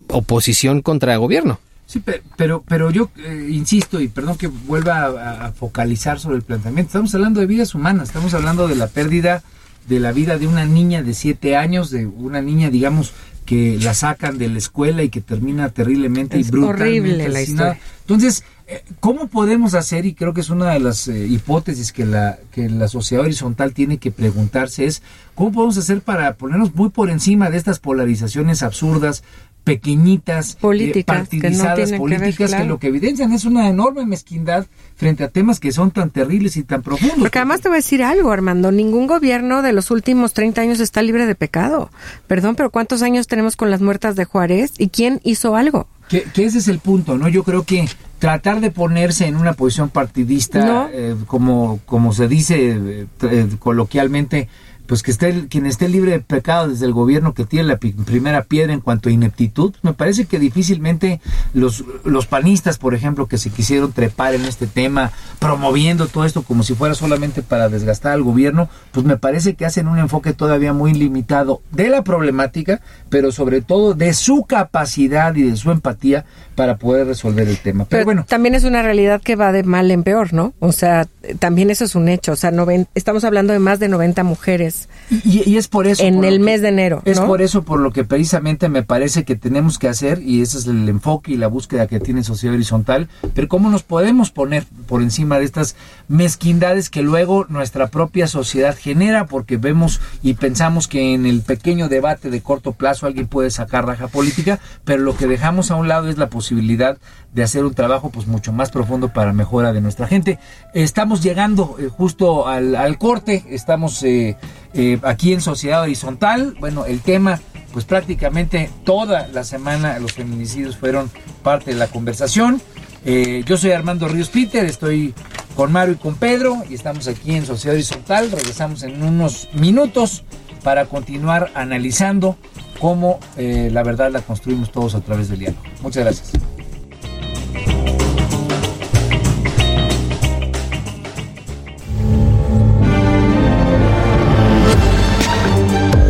[0.08, 1.60] oposición contra gobierno.
[1.86, 2.02] Sí,
[2.36, 6.88] pero, pero yo eh, insisto y perdón que vuelva a, a, focalizar sobre el planteamiento.
[6.88, 9.42] Estamos hablando de vidas humanas, estamos hablando de la pérdida
[9.86, 13.12] de la vida de una niña de siete años, de una niña, digamos,
[13.44, 17.42] que la sacan de la escuela y que termina terriblemente es y brutalmente horrible la
[17.42, 17.78] historia.
[18.00, 20.06] Entonces, eh, ¿cómo podemos hacer?
[20.06, 23.74] Y creo que es una de las eh, hipótesis que la, que la sociedad horizontal
[23.74, 25.02] tiene que preguntarse es,
[25.34, 29.22] ¿cómo podemos hacer para ponernos muy por encima de estas polarizaciones absurdas,
[29.64, 32.64] pequeñitas, políticas, eh, partidizadas, que no políticas, que, ver, claro.
[32.64, 36.56] que, lo que evidencian es una enorme mezquindad frente a temas que son tan terribles
[36.56, 37.18] y tan profundos.
[37.18, 40.80] Porque además te voy a decir algo, Armando, ningún gobierno de los últimos 30 años
[40.80, 41.90] está libre de pecado.
[42.26, 44.72] Perdón, pero ¿cuántos años tenemos con las muertas de Juárez?
[44.78, 45.88] ¿Y quién hizo algo?
[46.08, 47.28] Que, que ese es el punto, ¿no?
[47.28, 50.88] Yo creo que tratar de ponerse en una posición partidista, no.
[50.92, 54.48] eh, como, como se dice eh, coloquialmente,
[54.86, 58.42] pues que esté quien esté libre de pecado desde el gobierno que tiene la primera
[58.42, 61.20] piedra en cuanto a ineptitud, me parece que difícilmente
[61.52, 66.42] los, los panistas, por ejemplo, que se quisieron trepar en este tema, promoviendo todo esto
[66.42, 70.32] como si fuera solamente para desgastar al gobierno, pues me parece que hacen un enfoque
[70.32, 75.70] todavía muy limitado de la problemática, pero sobre todo de su capacidad y de su
[75.70, 77.84] empatía para poder resolver el tema.
[77.84, 78.24] Pero, pero bueno.
[78.28, 80.54] También es una realidad que va de mal en peor, ¿no?
[80.60, 81.06] O sea,
[81.38, 82.32] también eso es un hecho.
[82.32, 86.02] O sea, noven, estamos hablando de más de 90 mujeres y, y, es por eso.
[86.02, 87.02] En por el que, mes de enero.
[87.04, 87.26] Es ¿no?
[87.26, 90.66] por eso por lo que precisamente me parece que tenemos que hacer, y ese es
[90.66, 95.02] el enfoque y la búsqueda que tiene Sociedad Horizontal, pero cómo nos podemos poner por
[95.02, 95.76] encima de estas
[96.08, 101.88] mezquindades que luego nuestra propia sociedad genera, porque vemos y pensamos que en el pequeño
[101.88, 105.88] debate de corto plazo alguien puede sacar raja política, pero lo que dejamos a un
[105.88, 109.80] lado es la posibilidad de hacer un trabajo pues mucho más profundo para mejora de
[109.80, 110.38] nuestra gente.
[110.72, 114.36] Estamos llegando eh, justo al, al, corte, estamos eh,
[114.72, 116.56] eh, aquí en Sociedad Horizontal.
[116.60, 117.40] Bueno, el tema,
[117.72, 121.10] pues prácticamente toda la semana los feminicidios fueron
[121.42, 122.60] parte de la conversación.
[123.04, 125.14] yo soy Armando Ríos Peter, estoy
[125.56, 128.30] con Mario y con Pedro y estamos aquí en Sociedad Horizontal.
[128.30, 130.24] Regresamos en unos minutos
[130.62, 132.36] para continuar analizando
[132.80, 135.62] cómo la verdad la construimos todos a través del diálogo.
[135.82, 136.32] Muchas gracias.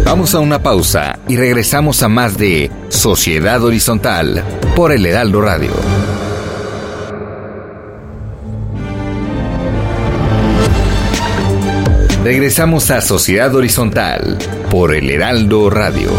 [0.05, 4.45] Vamos a una pausa y regresamos a más de Sociedad Horizontal
[4.77, 5.73] por el Heraldo Radio.
[12.23, 14.39] Regresamos a Sociedad Horizontal
[14.71, 16.11] por el Heraldo Radio.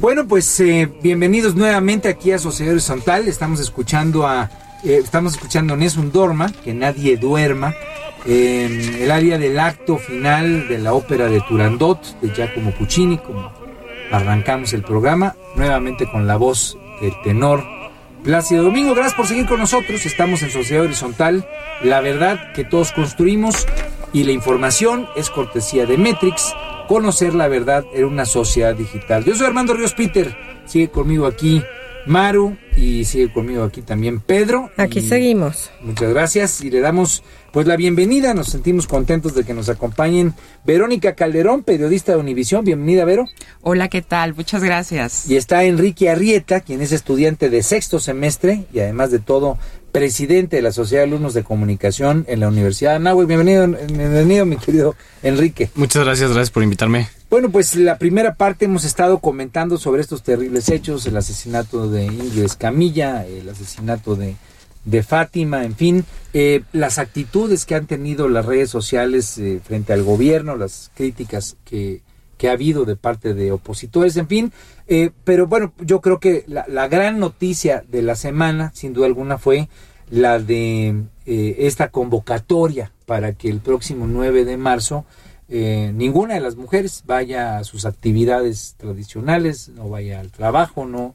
[0.00, 3.28] Bueno, pues eh, bienvenidos nuevamente aquí a Sociedad Horizontal.
[3.28, 4.50] Estamos escuchando a
[4.84, 7.74] eh, estamos escuchando Nessun Dorma, que nadie duerma,
[8.26, 13.50] eh, el área del acto final de la ópera de Turandot de Giacomo Puccini, como
[14.12, 17.64] arrancamos el programa, nuevamente con la voz del tenor
[18.22, 18.94] Plácido Domingo.
[18.94, 20.04] Gracias por seguir con nosotros.
[20.04, 21.48] Estamos en Sociedad Horizontal,
[21.82, 23.66] la verdad que todos construimos
[24.12, 26.52] y la información es cortesía de Metrix
[26.86, 29.24] conocer la verdad en una sociedad digital.
[29.24, 31.62] Yo soy Armando Ríos Peter, sigue conmigo aquí
[32.06, 34.70] Maru y sigue conmigo aquí también Pedro.
[34.76, 35.70] Aquí seguimos.
[35.80, 40.34] Muchas gracias y le damos pues la bienvenida, nos sentimos contentos de que nos acompañen
[40.64, 43.24] Verónica Calderón, periodista de Univisión, bienvenida Vero.
[43.62, 44.34] Hola, ¿qué tal?
[44.34, 45.28] Muchas gracias.
[45.30, 49.56] Y está Enrique Arrieta, quien es estudiante de sexto semestre y además de todo
[49.90, 53.26] presidente de la Sociedad de Alumnos de Comunicación en la Universidad de Anáhuac.
[53.26, 55.70] Bienvenido, bienvenido, mi querido Enrique.
[55.74, 57.08] Muchas gracias, gracias por invitarme.
[57.36, 62.06] Bueno, pues la primera parte hemos estado comentando sobre estos terribles hechos, el asesinato de
[62.06, 64.36] Ingrid Escamilla, el asesinato de,
[64.86, 69.92] de Fátima, en fin, eh, las actitudes que han tenido las redes sociales eh, frente
[69.92, 72.00] al gobierno, las críticas que,
[72.38, 74.52] que ha habido de parte de opositores, en fin.
[74.88, 79.04] Eh, pero bueno, yo creo que la, la, gran noticia de la semana, sin duda
[79.04, 79.68] alguna, fue
[80.08, 85.04] la de eh, esta convocatoria para que el próximo 9 de marzo
[85.48, 91.14] eh, ninguna de las mujeres vaya a sus actividades tradicionales, no vaya al trabajo, no,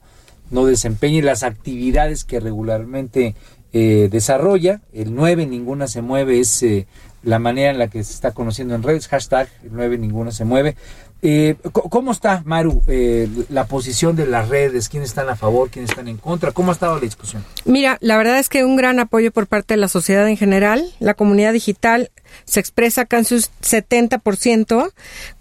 [0.50, 3.36] no desempeñe las actividades que regularmente
[3.74, 4.82] eh, desarrolla.
[4.94, 6.88] El 9 ninguna se mueve es eh,
[7.24, 10.46] la manera en la que se está conociendo en redes, hashtag el 9 ninguna se
[10.46, 10.76] mueve.
[11.24, 14.90] Eh, ¿Cómo está, Maru, eh, la posición de las redes?
[14.90, 15.70] ¿Quiénes están a favor?
[15.70, 16.52] ¿Quiénes están en contra?
[16.52, 17.46] ¿Cómo ha estado la discusión?
[17.64, 20.84] Mira, la verdad es que un gran apoyo por parte de la sociedad en general.
[21.00, 22.10] La comunidad digital
[22.46, 24.92] se expresa casi un 70%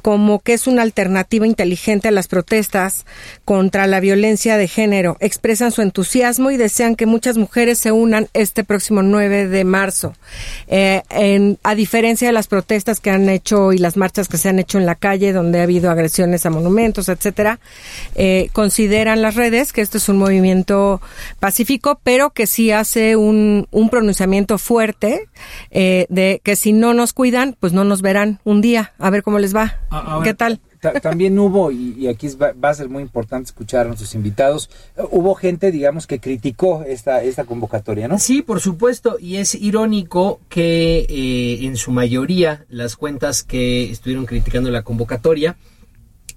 [0.02, 3.04] como que es una alternativa inteligente a las protestas
[3.44, 5.16] contra la violencia de género.
[5.20, 10.14] Expresan su entusiasmo y desean que muchas mujeres se unan este próximo 9 de marzo.
[10.68, 11.02] Eh,
[11.62, 14.78] a diferencia de las protestas que han hecho y las marchas que se han hecho
[14.78, 17.60] en la calle, donde ha habido agresiones a monumentos, etcétera,
[18.14, 21.00] eh, consideran las redes que esto es un movimiento
[21.38, 25.28] pacífico, pero que sí hace un, un pronunciamiento fuerte
[25.70, 28.92] eh, de que si no nos cuidan, pues no nos verán un día.
[28.98, 29.78] A ver cómo les va.
[29.90, 30.60] Ahora, ¿Qué tal?
[31.02, 34.70] También hubo, y, y aquí va, va, a ser muy importante escuchar a nuestros invitados,
[35.10, 38.18] hubo gente, digamos, que criticó esta, esta convocatoria, ¿no?
[38.18, 44.24] Sí, por supuesto, y es irónico que eh, en su mayoría las cuentas que estuvieron
[44.24, 45.56] criticando la convocatoria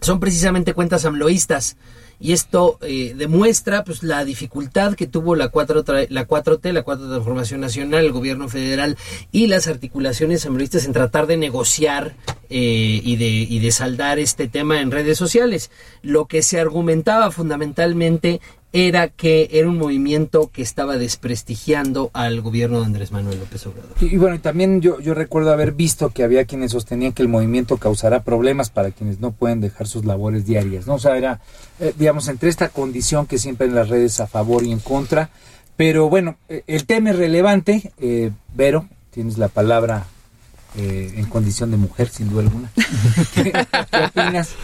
[0.03, 1.77] son precisamente cuentas amloístas
[2.19, 7.09] y esto eh, demuestra pues la dificultad que tuvo la 4 la 4T, la 4
[7.09, 8.97] Transformación Nacional, el gobierno federal
[9.31, 12.15] y las articulaciones amoroistas en tratar de negociar
[12.49, 15.71] eh, y, de, y de saldar este tema en redes sociales.
[16.01, 18.39] Lo que se argumentaba fundamentalmente
[18.75, 23.91] era que era un movimiento que estaba desprestigiando al gobierno de Andrés Manuel López Obrador.
[24.01, 27.77] Y, bueno, también yo, yo recuerdo haber visto que había quienes sostenían que el movimiento
[27.77, 30.95] causará problemas para quienes no pueden dejar sus labores diarias, ¿no?
[30.95, 31.39] O sea, era,
[31.79, 35.29] eh, digamos, entre esta condición que siempre en las redes a favor y en contra,
[35.77, 40.07] pero bueno, eh, el tema es relevante, eh, Vero, tienes la palabra
[40.75, 42.71] en condición de mujer, sin duda alguna.
[43.35, 44.55] ¿Qué, ¿Qué, opinas?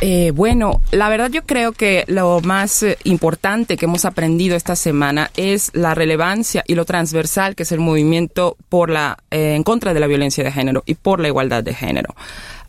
[0.00, 4.76] Eh, bueno, la verdad yo creo que lo más eh, importante que hemos aprendido esta
[4.76, 9.64] semana es la relevancia y lo transversal que es el movimiento por la eh, en
[9.64, 12.14] contra de la violencia de género y por la igualdad de género.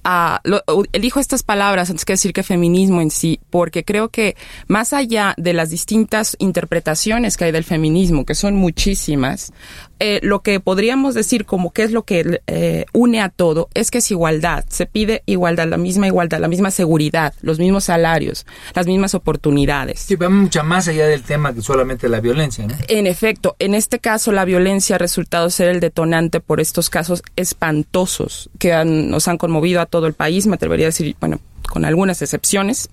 [0.04, 0.64] Uh, lo,
[0.94, 4.38] elijo estas palabras antes que decir que feminismo en sí, porque creo que
[4.68, 9.52] más allá de las distintas interpretaciones que hay del feminismo, que son muchísimas,
[10.00, 13.92] eh, lo que podríamos decir como que es lo que eh, une a todo es
[13.92, 14.66] que es igualdad.
[14.70, 20.00] Se pide igualdad, la misma igualdad, la misma seguridad, los mismos salarios, las mismas oportunidades.
[20.00, 22.76] Sí, va mucho más allá del tema que solamente la violencia, ¿no?
[22.88, 27.24] En efecto, en este caso la violencia ha resultado ser el detonante por estos casos
[27.36, 31.40] espantosos que han, nos han conmovido a todo el país, me atrevería a decir, bueno,
[31.70, 32.90] con algunas excepciones,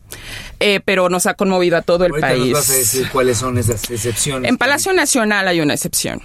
[0.60, 2.50] eh, pero nos ha conmovido a todo el país.
[2.50, 4.48] Nos vas a decir cuáles son esas excepciones.
[4.48, 6.20] En Palacio Nacional hay una excepción.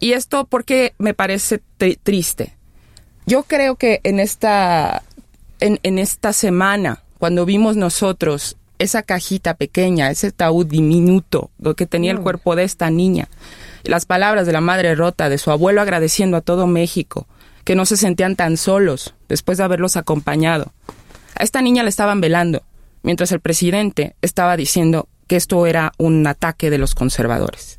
[0.00, 1.60] Y esto porque me parece
[2.02, 2.56] triste.
[3.26, 5.02] Yo creo que en esta,
[5.60, 12.12] en, en, esta semana, cuando vimos nosotros esa cajita pequeña, ese taúd diminuto que tenía
[12.12, 13.28] el cuerpo de esta niña,
[13.84, 17.26] las palabras de la madre rota, de su abuelo agradeciendo a todo México,
[17.64, 20.72] que no se sentían tan solos después de haberlos acompañado.
[21.34, 22.62] A esta niña la estaban velando,
[23.02, 27.78] mientras el presidente estaba diciendo que esto era un ataque de los conservadores.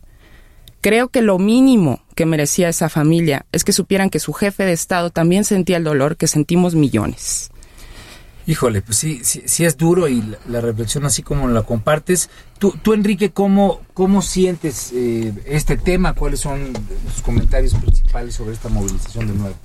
[0.82, 4.72] Creo que lo mínimo que merecía esa familia es que supieran que su jefe de
[4.72, 7.52] Estado también sentía el dolor que sentimos millones.
[8.48, 12.32] Híjole, pues sí, sí, sí es duro y la, la, reflexión así como la compartes.
[12.58, 16.14] Tú, tú Enrique, ¿cómo, cómo sientes eh, este tema?
[16.14, 19.56] ¿Cuáles son los comentarios principales sobre esta movilización del 9?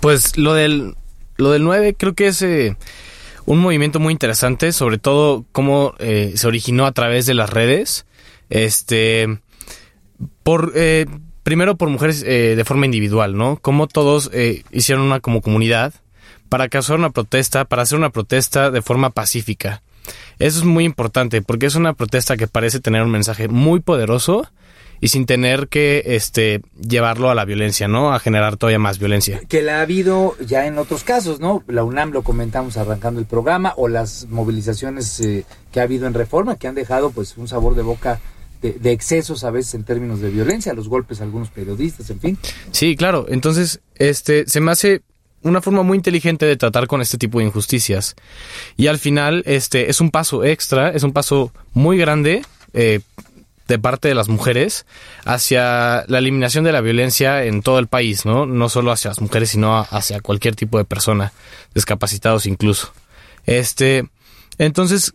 [0.00, 0.96] Pues lo del,
[1.36, 2.76] lo del 9 creo que es eh,
[3.46, 8.04] un movimiento muy interesante, sobre todo cómo eh, se originó a través de las redes.
[8.50, 9.38] Este,
[10.42, 11.06] por, eh,
[11.42, 13.58] primero por mujeres de forma individual, ¿no?
[13.60, 14.30] Cómo todos
[14.70, 15.94] hicieron una como comunidad
[16.48, 19.82] para causar una protesta, para hacer una protesta de forma pacífica.
[20.38, 24.46] Eso es muy importante porque es una protesta que parece tener un mensaje muy poderoso
[25.00, 28.12] y sin tener que este llevarlo a la violencia, ¿no?
[28.12, 29.40] A generar todavía más violencia.
[29.48, 31.62] Que la ha habido ya en otros casos, ¿no?
[31.68, 36.14] La UNAM lo comentamos arrancando el programa o las movilizaciones eh, que ha habido en
[36.14, 38.20] Reforma que han dejado pues un sabor de boca
[38.60, 42.38] de, excesos a veces en términos de violencia, los golpes a algunos periodistas, en fin.
[42.70, 43.26] Sí, claro.
[43.28, 45.02] Entonces, este se me hace
[45.42, 48.16] una forma muy inteligente de tratar con este tipo de injusticias.
[48.76, 52.42] Y al final, este es un paso extra, es un paso muy grande
[52.72, 53.00] eh,
[53.68, 54.86] de parte de las mujeres
[55.24, 58.46] hacia la eliminación de la violencia en todo el país, ¿no?
[58.46, 61.32] No solo hacia las mujeres, sino hacia cualquier tipo de persona,
[61.74, 62.92] discapacitados incluso.
[63.44, 64.08] Este,
[64.56, 65.14] entonces,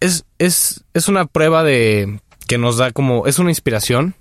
[0.00, 4.14] es, es, es una prueba de que nos da como, es una inspiración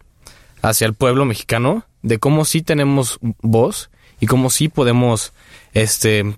[0.62, 5.34] hacia el pueblo mexicano de cómo sí tenemos voz y cómo sí podemos,
[5.74, 6.36] este,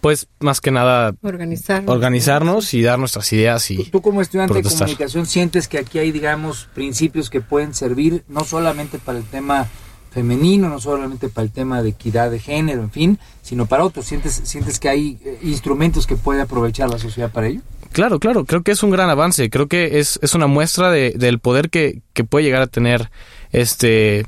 [0.00, 1.94] pues más que nada Organizarnos.
[1.94, 6.12] organizarnos y dar nuestras ideas y Tú como estudiante de comunicación sientes que aquí hay,
[6.12, 9.68] digamos, principios que pueden servir no solamente para el tema
[10.10, 14.06] femenino, no solamente para el tema de equidad de género, en fin, sino para otros.
[14.06, 17.60] ¿Sientes, sientes que hay eh, instrumentos que puede aprovechar la sociedad para ello?
[17.92, 21.12] Claro, claro, creo que es un gran avance, creo que es, es una muestra de-
[21.16, 23.10] del poder que, que puede llegar a tener
[23.52, 24.24] este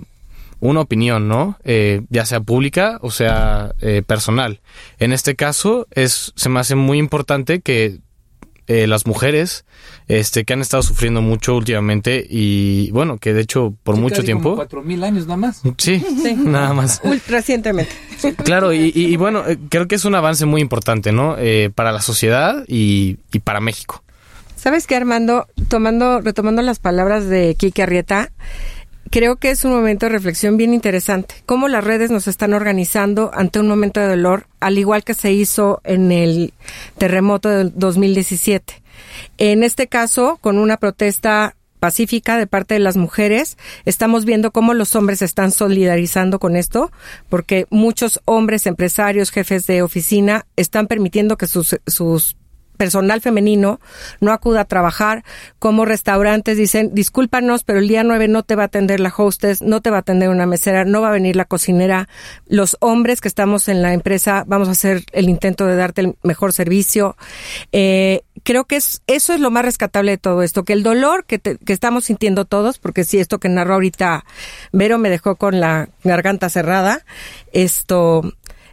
[0.58, 1.56] una opinión, ¿no?
[1.64, 4.60] Eh, ya sea pública o sea eh, personal.
[4.98, 7.98] En este caso es se me hace muy importante que
[8.68, 9.64] eh, las mujeres
[10.08, 14.22] este que han estado sufriendo mucho últimamente y bueno que de hecho por Sí, mucho
[14.24, 15.62] tiempo Cuatro mil años nada más.
[15.78, 16.04] sí,
[16.44, 17.92] nada más recientemente.
[18.44, 21.36] Claro, y, y- y bueno, eh, creo que es un avance muy importante, ¿no?
[21.38, 24.02] Eh, para la sociedad y, y para México.
[24.56, 25.48] ¿Sabes qué, Armando?
[25.68, 28.30] Tomando, retomando las palabras de Kike Arrieta,
[29.12, 31.34] creo que es un momento de reflexión bien interesante.
[31.44, 35.32] Cómo las redes nos están organizando ante un momento de dolor, al igual que se
[35.32, 36.54] hizo en el
[36.96, 38.82] terremoto del 2017.
[39.36, 43.58] En este caso, con una protesta pacífica de parte de las mujeres.
[43.84, 46.92] Estamos viendo cómo los hombres se están solidarizando con esto,
[47.28, 52.36] porque muchos hombres empresarios, jefes de oficina, están permitiendo que sus, sus
[52.82, 53.78] personal femenino
[54.20, 55.22] no acuda a trabajar,
[55.60, 59.62] como restaurantes dicen, discúlpanos, pero el día 9 no te va a atender la hostess,
[59.62, 62.08] no te va a atender una mesera, no va a venir la cocinera.
[62.48, 66.16] Los hombres que estamos en la empresa vamos a hacer el intento de darte el
[66.24, 67.16] mejor servicio.
[67.70, 71.24] Eh, creo que es, eso es lo más rescatable de todo esto, que el dolor
[71.24, 74.24] que, te- que estamos sintiendo todos, porque sí, esto que narró ahorita
[74.72, 77.04] Vero me dejó con la garganta cerrada,
[77.52, 78.22] esto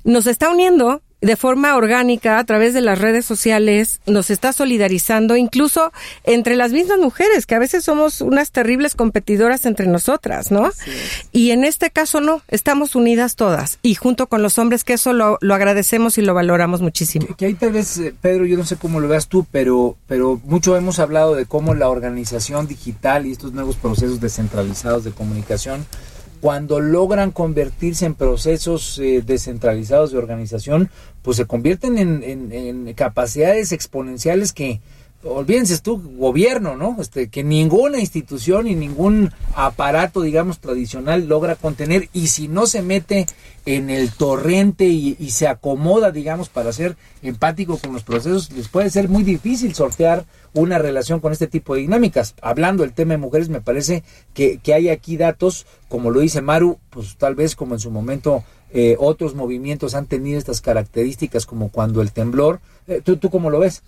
[0.04, 5.36] nos está uniendo de forma orgánica a través de las redes sociales, nos está solidarizando
[5.36, 5.92] incluso
[6.24, 10.70] entre las mismas mujeres, que a veces somos unas terribles competidoras entre nosotras, ¿no?
[11.32, 15.14] Y en este caso no, estamos unidas todas y junto con los hombres que eso
[15.14, 17.28] lo, lo agradecemos y lo valoramos muchísimo.
[17.36, 20.40] Que ahí tal vez, eh, Pedro, yo no sé cómo lo veas tú, pero, pero
[20.46, 25.86] mucho hemos hablado de cómo la organización digital y estos nuevos procesos descentralizados de comunicación,
[26.42, 30.90] cuando logran convertirse en procesos eh, descentralizados de organización,
[31.22, 34.80] pues se convierten en, en- en capacidades exponenciales que,
[35.24, 36.98] olvídense tú, gobierno, ¿no?
[37.00, 42.82] Este, que ninguna institución y ningún aparato, digamos, tradicional logra contener y si no se
[42.82, 43.26] mete
[43.66, 48.90] en el torrente y, se acomoda, digamos, para ser empático con los procesos, les puede
[48.90, 52.34] ser muy difícil sortear una relación con este tipo de dinámicas.
[52.42, 54.04] Hablando del tema de mujeres, me parece
[54.34, 57.92] que, que hay aquí datos, como lo dice Maru, pues tal vez como en su
[57.92, 62.62] momento eh, otros movimientos han tenido estas características, como cuando el temblor.
[62.88, 63.84] Eh, ¿tú, ¿Tú cómo lo ves?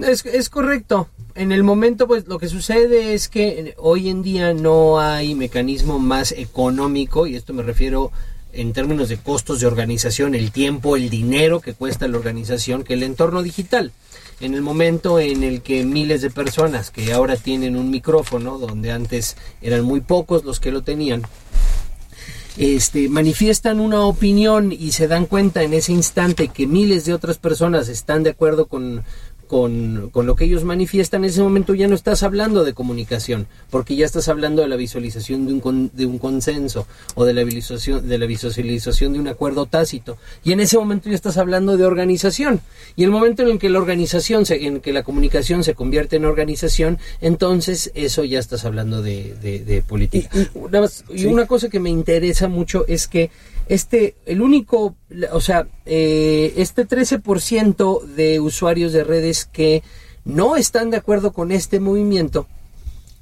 [0.00, 1.08] Es, es correcto.
[1.34, 5.98] En el momento, pues lo que sucede es que hoy en día no hay mecanismo
[5.98, 8.12] más económico, y esto me refiero
[8.52, 12.94] en términos de costos de organización, el tiempo, el dinero que cuesta la organización, que
[12.94, 13.92] el entorno digital.
[14.40, 18.92] En el momento en el que miles de personas que ahora tienen un micrófono, donde
[18.92, 21.22] antes eran muy pocos los que lo tenían,
[22.56, 27.38] este, manifiestan una opinión y se dan cuenta en ese instante que miles de otras
[27.38, 29.02] personas están de acuerdo con,
[29.46, 33.46] con, con lo que ellos manifiestan, en ese momento ya no estás hablando de comunicación,
[33.70, 37.32] porque ya estás hablando de la visualización de un, con- de un consenso o de
[37.34, 40.16] la, visualización, de la visualización de un acuerdo tácito.
[40.44, 42.60] Y en ese momento ya estás hablando de organización.
[42.96, 46.16] Y el momento en el que la organización, se, en que la comunicación se convierte
[46.16, 50.30] en organización, entonces eso ya estás hablando de, de- de política.
[50.54, 53.30] Nada más, y una cosa que me interesa mucho es que
[53.68, 54.94] este, el único,
[55.32, 59.82] o sea, eh, este 13% de usuarios de redes que
[60.24, 62.46] no están de acuerdo con este movimiento,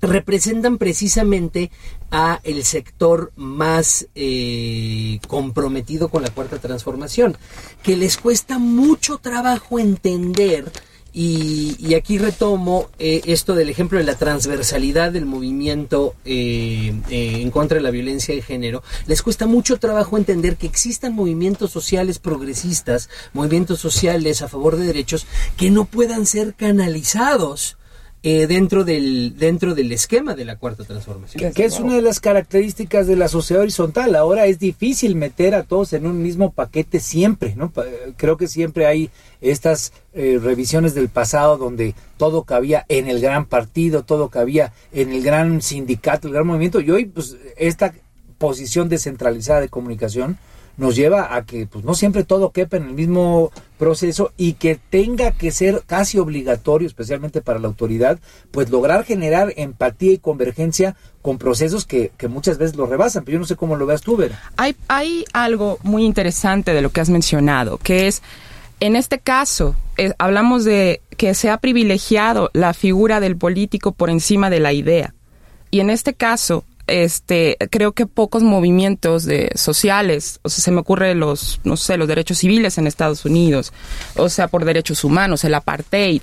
[0.00, 1.70] representan precisamente
[2.10, 7.36] a el sector más eh, comprometido con la cuarta transformación,
[7.82, 10.70] que les cuesta mucho trabajo entender
[11.12, 17.40] y, y aquí retomo eh, esto del ejemplo de la transversalidad del movimiento eh, eh,
[17.40, 18.82] en contra de la violencia de género.
[19.06, 24.86] Les cuesta mucho trabajo entender que existan movimientos sociales progresistas, movimientos sociales a favor de
[24.86, 27.76] derechos que no puedan ser canalizados
[28.24, 31.52] eh, dentro del dentro del esquema de la cuarta transformación.
[31.52, 34.14] Que, es una de las características de la sociedad horizontal.
[34.14, 37.72] Ahora es difícil meter a todos en un mismo paquete siempre, ¿no?
[38.16, 39.10] Creo que siempre hay
[39.40, 45.10] estas eh, revisiones del pasado donde todo cabía en el gran partido, todo cabía en
[45.10, 46.80] el gran sindicato, el gran movimiento.
[46.80, 47.92] Y hoy, pues, esta
[48.38, 50.38] posición descentralizada de comunicación
[50.82, 54.78] nos lleva a que pues no siempre todo quepa en el mismo proceso y que
[54.90, 58.18] tenga que ser casi obligatorio, especialmente para la autoridad,
[58.50, 63.24] pues lograr generar empatía y convergencia con procesos que, que muchas veces lo rebasan.
[63.24, 64.42] Pero yo no sé cómo lo veas tú, Vera.
[64.56, 68.20] Hay, hay algo muy interesante de lo que has mencionado, que es,
[68.80, 74.10] en este caso, eh, hablamos de que se ha privilegiado la figura del político por
[74.10, 75.14] encima de la idea.
[75.70, 80.80] Y en este caso, este, creo que pocos movimientos de sociales, o sea, se me
[80.80, 83.72] ocurre los, no sé, los derechos civiles en Estados Unidos,
[84.16, 86.22] o sea, por derechos humanos, el apartheid.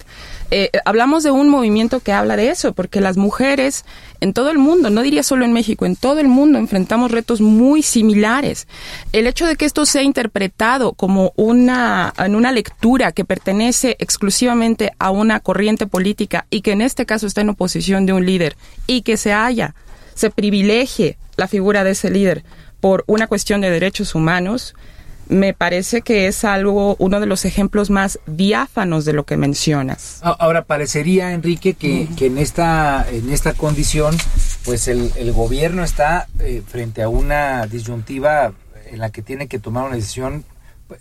[0.51, 3.85] Eh, hablamos de un movimiento que habla de eso, porque las mujeres
[4.21, 7.39] en todo el mundo, no diría solo en México, en todo el mundo enfrentamos retos
[7.39, 8.67] muy similares.
[9.13, 14.91] El hecho de que esto sea interpretado como una, en una lectura que pertenece exclusivamente
[14.99, 18.57] a una corriente política y que en este caso está en oposición de un líder
[18.87, 19.73] y que se haya
[20.19, 22.43] se privilegie la figura de ese líder
[22.81, 24.75] por una cuestión de derechos humanos,
[25.29, 30.19] me parece que es algo, uno de los ejemplos más diáfanos de lo que mencionas.
[30.23, 34.17] Ahora, parecería, Enrique, que, que en, esta, en esta condición,
[34.65, 38.51] pues el, el gobierno está eh, frente a una disyuntiva
[38.91, 40.43] en la que tiene que tomar una decisión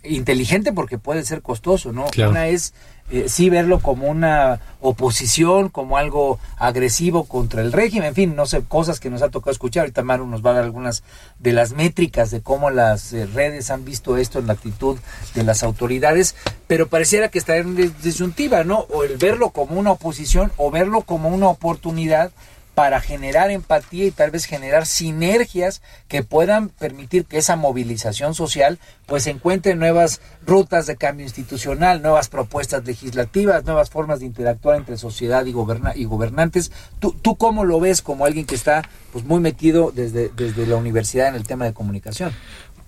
[0.03, 2.07] inteligente porque puede ser costoso, ¿no?
[2.17, 2.73] Una es
[3.11, 8.45] eh, sí verlo como una oposición, como algo agresivo contra el régimen, en fin, no
[8.45, 9.81] sé, cosas que nos ha tocado escuchar.
[9.81, 11.03] Ahorita Maru nos va a dar algunas
[11.39, 14.99] de las métricas de cómo las eh, redes han visto esto en la actitud
[15.33, 16.35] de las autoridades,
[16.67, 18.85] pero pareciera que está en disyuntiva, ¿no?
[18.91, 22.31] O el verlo como una oposición o verlo como una oportunidad
[22.79, 28.79] para generar empatía y tal vez generar sinergias que puedan permitir que esa movilización social
[29.05, 34.95] pues encuentre nuevas rutas de cambio institucional, nuevas propuestas legislativas, nuevas formas de interactuar entre
[34.97, 36.71] sociedad y, y gobernantes.
[36.99, 40.77] ¿Tú, ¿Tú cómo lo ves como alguien que está pues muy metido desde, desde la
[40.77, 42.31] universidad en el tema de comunicación?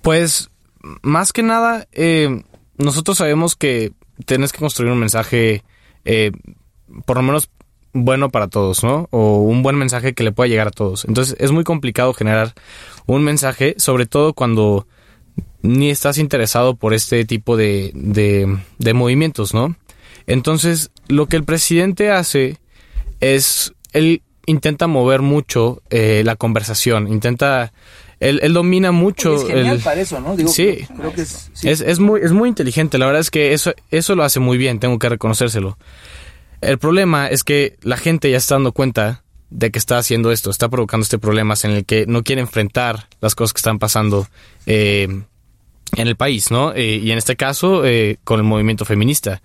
[0.01, 0.51] Pues
[1.01, 2.45] más que nada, eh,
[2.77, 3.91] nosotros sabemos que
[4.25, 5.65] tienes que construir un mensaje,
[6.05, 6.31] eh,
[7.05, 7.49] por lo menos
[7.93, 9.07] bueno para todos, ¿no?
[9.11, 11.05] O un buen mensaje que le pueda llegar a todos.
[11.05, 12.53] Entonces es muy complicado generar
[13.05, 14.87] un mensaje, sobre todo cuando
[15.61, 19.75] ni estás interesado por este tipo de, de, movimientos, ¿no?
[20.27, 22.57] Entonces lo que el presidente hace
[23.19, 27.73] es, él intenta mover mucho eh, la conversación, intenta...
[28.19, 29.33] Él, él, domina mucho.
[29.33, 30.37] Es genial para eso, ¿no?
[30.47, 32.99] sí, creo que es, es, es, muy, es muy inteligente.
[32.99, 35.75] La verdad es que eso, eso lo hace muy bien, tengo que reconocérselo.
[36.62, 40.49] El problema es que la gente ya está dando cuenta de que está haciendo esto,
[40.49, 44.28] está provocando este problema en el que no quiere enfrentar las cosas que están pasando
[44.66, 45.24] eh,
[45.97, 46.74] en el país, ¿no?
[46.74, 49.41] Eh, y en este caso eh, con el movimiento feminista,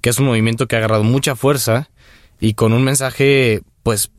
[0.00, 1.90] que es un movimiento que ha agarrado mucha fuerza
[2.40, 4.10] y con un mensaje, pues,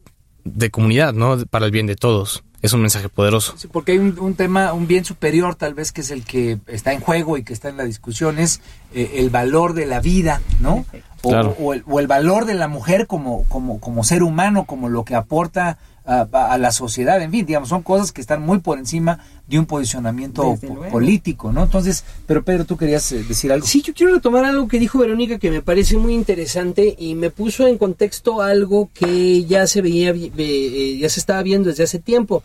[0.44, 1.44] de comunidad, ¿no?
[1.46, 3.56] Para el bien de todos es un mensaje poderoso.
[3.58, 6.94] Sí, porque hay un, tema, un bien superior tal vez que es el que está
[6.94, 8.62] en juego y que está en la discusión, es
[8.94, 10.86] eh, el valor de la vida, ¿no?
[11.24, 15.06] O, el, o, el, valor de la mujer como, como, como ser humano, como lo
[15.06, 15.78] que aporta
[16.12, 19.66] a, la sociedad, en fin, digamos, son cosas que están muy por encima de un
[19.66, 20.58] posicionamiento
[20.92, 21.64] político, ¿no?
[21.64, 23.66] Entonces, pero Pedro, tú querías eh, decir algo.
[23.66, 27.30] Sí, yo quiero retomar algo que dijo Verónica que me parece muy interesante y me
[27.30, 32.00] puso en contexto algo que ya se veía, eh, ya se estaba viendo desde hace
[32.00, 32.44] tiempo.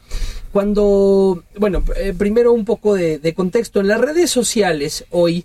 [0.53, 3.81] Cuando, bueno, eh, primero un poco de, contexto.
[3.81, 5.45] En las redes sociales hoy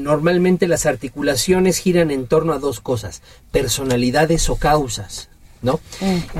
[0.00, 5.28] normalmente las articulaciones giran en torno a dos cosas, personalidades o causas.
[5.62, 5.80] ¿No?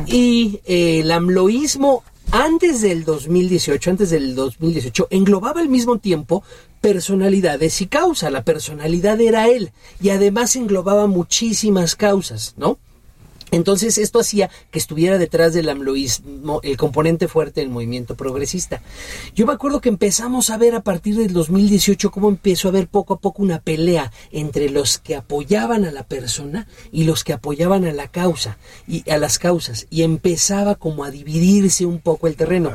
[0.06, 6.42] Y eh, el amloísmo antes del 2018, antes del 2018, englobaba al mismo tiempo
[6.80, 8.30] personalidades y causa.
[8.30, 12.78] La personalidad era él y además englobaba muchísimas causas, ¿no?
[13.50, 18.82] Entonces esto hacía que estuviera detrás del amloísmo el componente fuerte del movimiento progresista.
[19.34, 22.88] Yo me acuerdo que empezamos a ver a partir del 2018 cómo empezó a haber
[22.88, 27.32] poco a poco una pelea entre los que apoyaban a la persona y los que
[27.32, 32.26] apoyaban a la causa y a las causas y empezaba como a dividirse un poco
[32.26, 32.72] el terreno.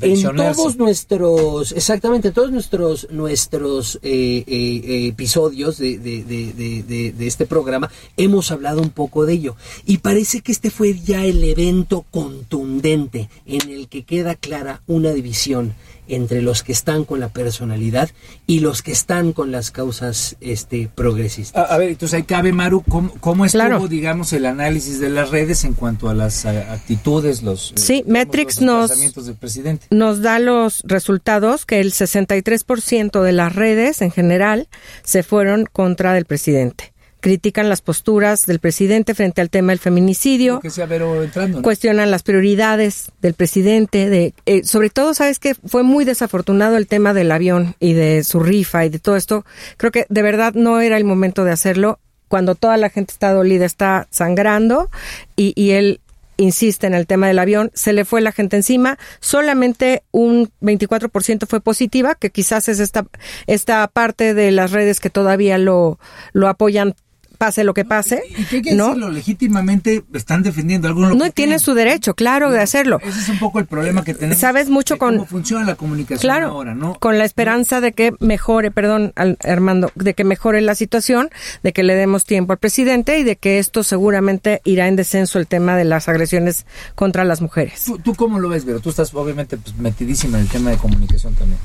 [0.00, 7.26] en todos nuestros, exactamente, en todos nuestros nuestros eh, eh, episodios de, de, de, de
[7.26, 9.56] este programa hemos hablado un poco de ello
[9.86, 15.10] y parece que este fue ya el evento contundente en el que queda clara una
[15.12, 15.74] división
[16.08, 18.10] entre los que están con la personalidad
[18.46, 21.70] y los que están con las causas este, progresistas.
[21.70, 25.64] A, ver, entonces ahí cabe, Maru, ¿cómo, cómo estuvo, digamos, el análisis de las redes
[25.64, 29.86] en cuanto a las actitudes, los, eh, sí, Metrix nos, del presidente?
[29.90, 34.68] nos da los resultados que el 63% de las redes en general
[35.04, 36.91] se fueron contra del presidente.
[37.22, 40.58] Critican las posturas del presidente frente al tema del feminicidio.
[40.60, 41.62] Que sea entrando, ¿no?
[41.62, 44.10] Cuestionan las prioridades del presidente.
[44.10, 48.24] De, eh, sobre todo, sabes que fue muy desafortunado el tema del avión y de
[48.24, 49.46] su rifa y de todo esto.
[49.76, 53.32] Creo que de verdad no era el momento de hacerlo cuando toda la gente está
[53.32, 54.90] dolida, está sangrando
[55.36, 56.00] y, y él
[56.38, 61.46] insiste en el tema del avión, se le fue la gente encima, solamente un 24%
[61.46, 63.06] fue positiva, que quizás es esta,
[63.46, 66.00] esta parte de las redes que todavía lo,
[66.32, 66.94] lo apoyan
[67.42, 68.86] pase lo que pase, Y que hay que ¿no?
[68.86, 71.10] decirlo, legítimamente están defendiendo algunos.
[71.10, 73.00] lo No, tiene su derecho, claro, de hacerlo.
[73.02, 74.38] Ese es un poco el problema que tenemos.
[74.38, 76.94] Sabes mucho con- cómo funciona la comunicación Claro, ahora, ¿no?
[77.00, 81.30] con la esperanza de que mejore, perdón, al- Armando, de que mejore la situación,
[81.64, 85.40] de que le demos tiempo al presidente y de que esto seguramente irá en descenso
[85.40, 86.64] el tema de las agresiones
[86.94, 87.82] contra las mujeres.
[87.86, 88.78] ¿Tú, tú cómo lo ves, Vero?
[88.78, 91.58] Tú estás obviamente pues, metidísima en el tema de comunicación también.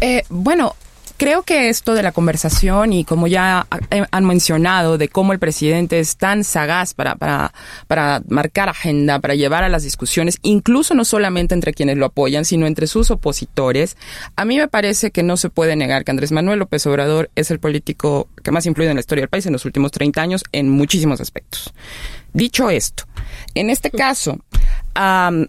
[0.00, 0.74] Eh, bueno,
[1.18, 5.38] creo que esto de la conversación y como ya eh, han mencionado de cómo el
[5.38, 7.52] presidente es tan sagaz para, para,
[7.88, 12.44] para marcar agenda, para llevar a las discusiones, incluso no solamente entre quienes lo apoyan,
[12.44, 13.96] sino entre sus opositores,
[14.36, 17.50] a mí me parece que no se puede negar que Andrés Manuel López Obrador es
[17.50, 20.22] el político que más ha influido en la historia del país en los últimos 30
[20.22, 21.74] años en muchísimos aspectos.
[22.32, 23.04] Dicho esto,
[23.54, 24.38] en este caso,
[24.94, 25.48] am,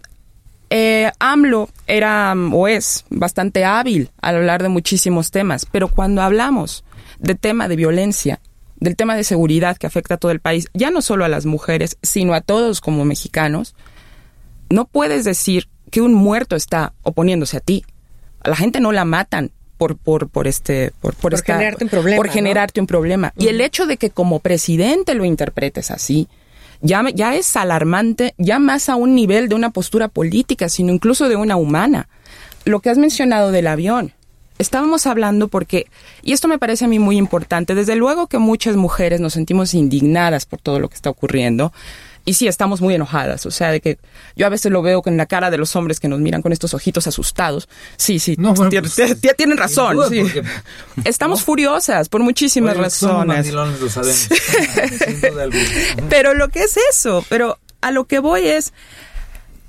[0.70, 6.22] eh, AMLO era mm, o es bastante hábil al hablar de muchísimos temas, pero cuando
[6.22, 6.84] hablamos
[7.18, 8.40] de tema de violencia,
[8.76, 11.44] del tema de seguridad que afecta a todo el país, ya no solo a las
[11.44, 13.74] mujeres, sino a todos como mexicanos,
[14.70, 17.84] no puedes decir que un muerto está oponiéndose a ti.
[18.42, 21.84] A la gente no la matan por por por este por por, Por esta- generarte
[21.84, 22.32] un problema, por ¿no?
[22.32, 23.32] generarte un problema.
[23.36, 26.28] Y el hecho de que como presidente lo interpretes así,
[26.80, 31.28] ya, ya es alarmante, ya más a un nivel de una postura política, sino incluso
[31.28, 32.08] de una humana.
[32.64, 34.12] Lo que has mencionado del avión.
[34.58, 35.86] Estábamos hablando porque,
[36.22, 39.72] y esto me parece a mí muy importante, desde luego que muchas mujeres nos sentimos
[39.72, 41.72] indignadas por todo lo que está ocurriendo,
[42.30, 43.98] y sí, estamos muy enojadas, o sea, de que
[44.36, 46.52] yo a veces lo veo con la cara de los hombres que nos miran con
[46.52, 47.68] estos ojitos asustados.
[47.96, 49.96] Sí, sí, No, bueno, pues, tien- tien- tienen razón.
[49.96, 50.20] duda, sí.
[50.20, 50.42] porque-
[51.04, 51.44] Estamos ¿no?
[51.46, 53.46] furiosas por muchísimas Oye, razones.
[53.92, 54.28] sabemos.
[56.08, 58.72] Pero lo que es eso, pero a lo que voy es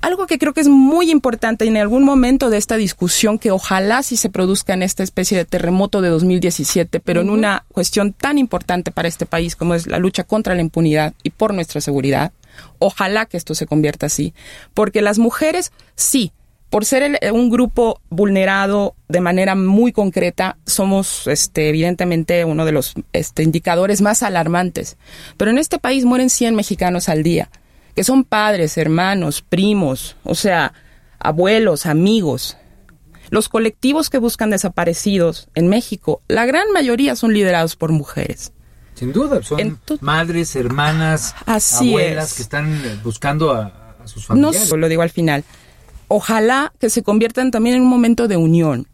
[0.00, 4.02] algo que creo que es muy importante en algún momento de esta discusión que ojalá
[4.02, 8.36] sí se produzca en esta especie de terremoto de 2017, pero en una cuestión tan
[8.36, 12.32] importante para este país como es la lucha contra la impunidad y por nuestra seguridad.
[12.78, 14.34] Ojalá que esto se convierta así,
[14.74, 16.32] porque las mujeres sí,
[16.72, 22.94] por ser un grupo vulnerado de manera muy concreta, somos este, evidentemente uno de los
[23.12, 24.96] este, indicadores más alarmantes.
[25.36, 27.50] Pero en este país mueren 100 mexicanos al día,
[27.94, 30.72] que son padres, hermanos, primos, o sea,
[31.18, 32.56] abuelos, amigos.
[33.28, 38.52] Los colectivos que buscan desaparecidos en México, la gran mayoría son liderados por mujeres.
[38.94, 42.36] Sin duda, son madres, hermanas, Así abuelas es.
[42.36, 44.68] que están eh, buscando a, a sus No familiares.
[44.68, 45.44] solo lo digo al final.
[46.08, 48.86] Ojalá que se conviertan también en un momento de unión,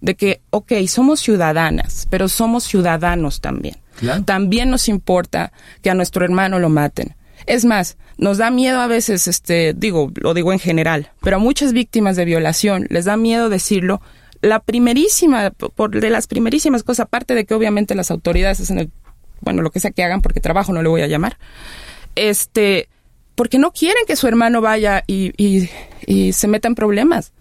[0.00, 3.76] de que, ok, somos ciudadanas, pero somos ciudadanos también.
[3.98, 4.24] Claro.
[4.24, 5.52] También nos importa
[5.82, 7.14] que a nuestro hermano lo maten.
[7.46, 11.38] Es más, nos da miedo a veces, este, digo, lo digo en general, pero a
[11.38, 14.00] muchas víctimas de violación les da miedo decirlo.
[14.42, 18.90] La primerísima, por de las primerísimas cosas, aparte de que obviamente las autoridades hacen el,
[19.44, 21.38] bueno, lo que sea que hagan, porque trabajo no le voy a llamar,
[22.14, 22.88] este,
[23.34, 25.68] porque no quieren que su hermano vaya y, y-
[26.06, 27.32] y se meta en problemas.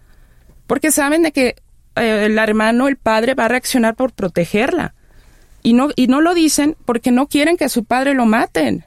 [0.67, 1.55] Porque saben de que
[1.95, 4.95] eh, el hermano, el padre, va a reaccionar por protegerla.
[5.61, 8.85] Y no, y no lo dicen porque no quieren que a su padre lo maten.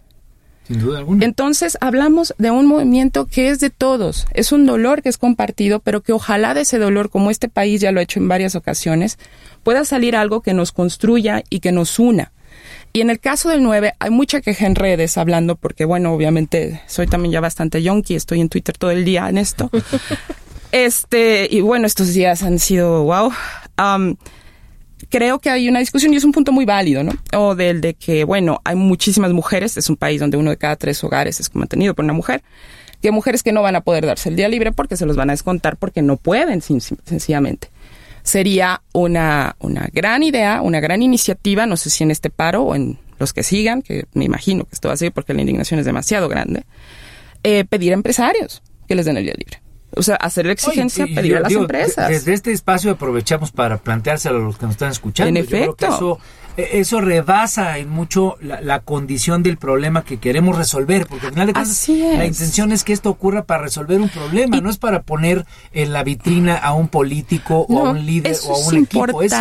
[0.67, 1.25] Sin duda alguna.
[1.25, 5.79] Entonces hablamos de un movimiento que es de todos, es un dolor que es compartido,
[5.79, 8.57] pero que ojalá de ese dolor, como este país ya lo ha hecho en varias
[8.57, 9.17] ocasiones,
[9.63, 12.33] pueda salir algo que nos construya y que nos una.
[12.97, 16.81] Y en el caso del 9 hay mucha queja en redes hablando, porque bueno, obviamente
[16.87, 19.71] soy también ya bastante yonki, estoy en Twitter todo el día en esto.
[20.73, 23.31] este, y bueno, estos días han sido wow.
[25.11, 27.13] Creo que hay una discusión y es un punto muy válido, ¿no?
[27.35, 30.77] O del de que, bueno, hay muchísimas mujeres, es un país donde uno de cada
[30.77, 32.43] tres hogares es mantenido por una mujer,
[33.03, 35.17] que hay mujeres que no van a poder darse el día libre porque se los
[35.17, 37.69] van a descontar porque no pueden, sencillamente.
[38.27, 42.75] Sería una, una gran idea, una gran iniciativa, no sé si en este paro o
[42.75, 45.79] en los que sigan, que me imagino que esto va a seguir porque la indignación
[45.79, 46.65] es demasiado grande,
[47.45, 49.61] eh, pedir a empresarios que les den el día libre.
[49.95, 52.09] O sea, hacer la exigencia, Oye, pedir yo a las digo, empresas.
[52.09, 55.29] de- Desde este espacio aprovechamos para planteárselo a los que nos están escuchando.
[55.39, 55.97] En Yo creo que efecto.
[55.97, 56.19] eso,
[56.57, 61.47] eso rebasa en mucho la, la condición del problema que queremos resolver, porque al final
[61.47, 65.03] de cuentas la intención es que esto ocurra para resolver un problema, no es para
[65.03, 69.23] poner en la vitrina a un político o a un líder o a un equipo.
[69.23, 69.35] Es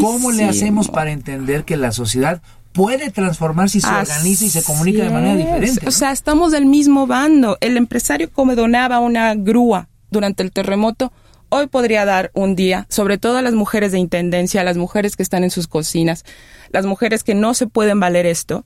[0.00, 2.42] cómo le hacemos para entender que la sociedad
[2.76, 5.88] puede transformar si se organiza y se comunica de manera Así diferente.
[5.88, 7.58] O sea, estamos del mismo bando.
[7.60, 11.12] El empresario como donaba una grúa durante el terremoto,
[11.48, 15.16] hoy podría dar un día, sobre todo a las mujeres de intendencia, a las mujeres
[15.16, 16.24] que están en sus cocinas,
[16.70, 18.64] las mujeres que no se pueden valer esto,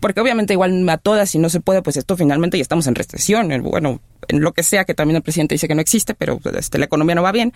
[0.00, 2.94] porque obviamente igual a todas si no se puede, pues esto finalmente ya estamos en
[2.94, 6.14] recesión, en- bueno, en lo que sea que también el presidente dice que no existe,
[6.14, 7.52] pero este, la economía no va bien,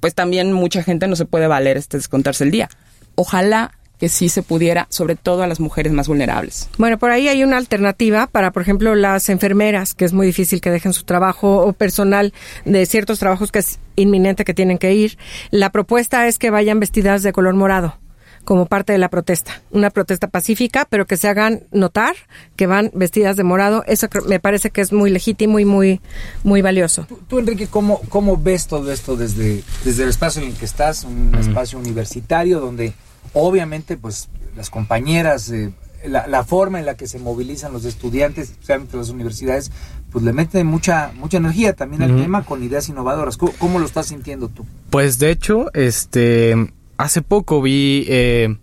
[0.00, 2.68] pues también mucha gente no se puede valer este descontarse el día.
[3.16, 6.68] Ojalá que sí se pudiera, sobre todo a las mujeres más vulnerables.
[6.78, 10.60] Bueno, por ahí hay una alternativa para, por ejemplo, las enfermeras, que es muy difícil
[10.62, 12.32] que dejen su trabajo, o personal
[12.64, 15.18] de ciertos trabajos que es inminente que tienen que ir.
[15.50, 17.98] La propuesta es que vayan vestidas de color morado
[18.42, 22.14] como parte de la protesta, una protesta pacífica, pero que se hagan notar
[22.56, 23.84] que van vestidas de morado.
[23.86, 26.00] Eso creo- me parece que es muy legítimo y muy,
[26.42, 27.06] muy valioso.
[27.28, 31.04] Tú, Enrique, ¿cómo, ¿cómo ves todo esto desde, desde el espacio en el que estás?
[31.04, 32.94] Un espacio universitario donde
[33.32, 35.72] obviamente pues las compañeras, eh,
[36.06, 39.70] la, la forma en la que se movilizan los estudiantes, especialmente las universidades,
[40.10, 43.36] pues le meten mucha, mucha energía también al tema con ideas innovadoras.
[43.36, 44.66] ¿Cómo, cómo lo estás sintiendo tú?
[44.90, 48.56] Pues de hecho, este, hace poco vi eh,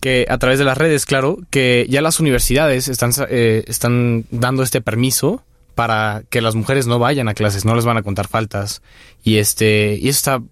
[0.00, 4.62] que a través de las redes, claro, que ya las universidades están, eh, están dando
[4.62, 5.44] este permiso
[5.74, 8.82] para que las mujeres no vayan a clases, no les van a contar faltas.
[9.22, 10.42] Y este, y eso está,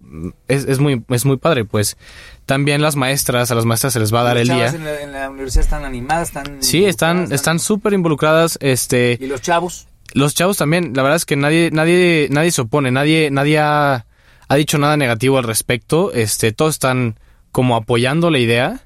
[0.47, 1.97] es, es muy, es muy padre, pues.
[2.45, 4.67] También las maestras, a las maestras se les va a dar el día.
[4.67, 6.63] En la, en la universidad están animadas, están...
[6.63, 9.17] Sí, están, están súper involucradas, este.
[9.21, 9.87] ¿Y los chavos?
[10.13, 14.05] Los chavos también, la verdad es que nadie, nadie, nadie se opone, nadie, nadie ha,
[14.47, 16.11] ha dicho nada negativo al respecto.
[16.13, 17.17] Este, todos están
[17.51, 18.81] como apoyando la idea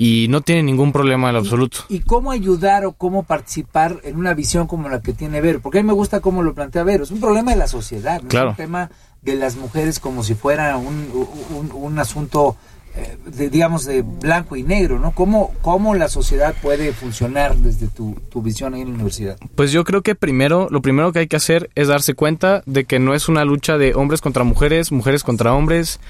[0.00, 1.80] y no tienen ningún problema en absoluto.
[1.88, 5.58] ¿Y cómo ayudar o cómo participar en una visión como la que tiene Vero?
[5.60, 7.02] Porque a mí me gusta cómo lo plantea Vero.
[7.02, 8.28] Es un problema de la sociedad, ¿no?
[8.28, 8.50] Claro.
[8.50, 8.90] es un tema
[9.22, 11.10] de las mujeres como si fuera un,
[11.50, 12.54] un, un asunto,
[13.26, 15.12] de, digamos, de blanco y negro, ¿no?
[15.12, 19.38] ¿Cómo, cómo la sociedad puede funcionar desde tu, tu visión ahí en la universidad?
[19.54, 22.84] Pues yo creo que primero, lo primero que hay que hacer es darse cuenta de
[22.84, 26.00] que no es una lucha de hombres contra mujeres, mujeres contra hombres,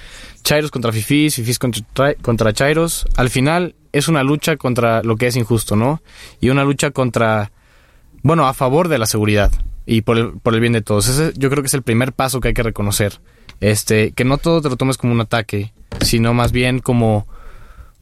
[0.43, 3.05] chairos contra fifís, fifís contra, tra- contra chairos.
[3.15, 6.01] Al final es una lucha contra lo que es injusto, ¿no?
[6.39, 7.51] Y una lucha contra,
[8.23, 9.51] bueno, a favor de la seguridad
[9.85, 11.07] y por el, por el bien de todos.
[11.07, 13.19] Ese yo creo que es el primer paso que hay que reconocer.
[13.61, 17.27] Este, que no todo te lo tomes como un ataque, sino más bien como,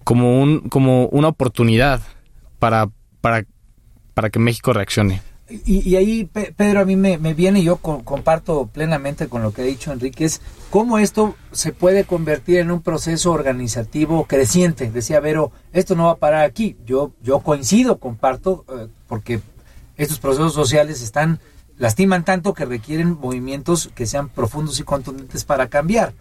[0.04, 2.02] como un, como una oportunidad
[2.60, 2.90] para,
[3.22, 3.46] para,
[4.14, 5.22] para que México reaccione.
[5.66, 9.30] Y, y ahí, Pe- Pedro, a mí me, me viene, y yo co- comparto plenamente
[9.30, 13.32] con lo que ha dicho Enrique, es cómo esto se puede convertir en un proceso
[13.32, 14.92] organizativo creciente.
[14.92, 16.76] Decía Vero, esto no va a parar aquí.
[16.86, 19.40] Yo, yo coincido, comparto, eh, porque
[19.96, 21.40] estos procesos sociales están,
[21.78, 26.14] lastiman tanto que requieren movimientos que sean profundos y contundentes para cambiar.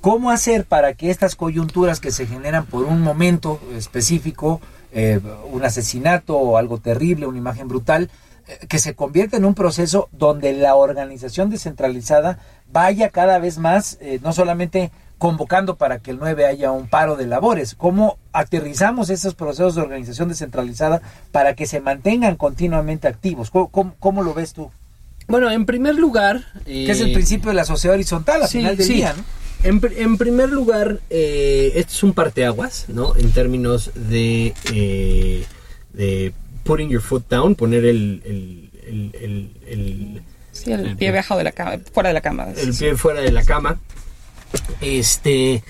[0.00, 4.60] ¿Cómo hacer para que estas coyunturas que se generan por un momento específico,
[4.92, 5.20] eh,
[5.52, 8.10] un asesinato o algo terrible, una imagen brutal,
[8.48, 12.38] eh, que se convierta en un proceso donde la organización descentralizada
[12.72, 17.14] vaya cada vez más, eh, no solamente convocando para que el 9 haya un paro
[17.14, 21.00] de labores, cómo aterrizamos esos procesos de organización descentralizada
[21.30, 23.50] para que se mantengan continuamente activos.
[23.50, 24.72] ¿Cómo, cómo- cómo lo ves tú?
[25.28, 26.44] Bueno, en primer lugar...
[26.64, 28.94] Que es el principio de la sociedad horizontal al Sí, final del sí.
[28.94, 29.24] día, ¿no?
[29.64, 33.14] En, pr- en primer lugar, eh, este es un parteaguas, ¿no?
[33.16, 35.44] En términos de, eh,
[35.92, 36.32] de
[36.64, 41.44] putting your foot down, poner el, el, el, el- el- Sí, el pie bajado de
[41.44, 42.48] la cama, fuera de la cama.
[42.56, 43.78] el pie fuera de la cama.
[44.80, 45.62] Este.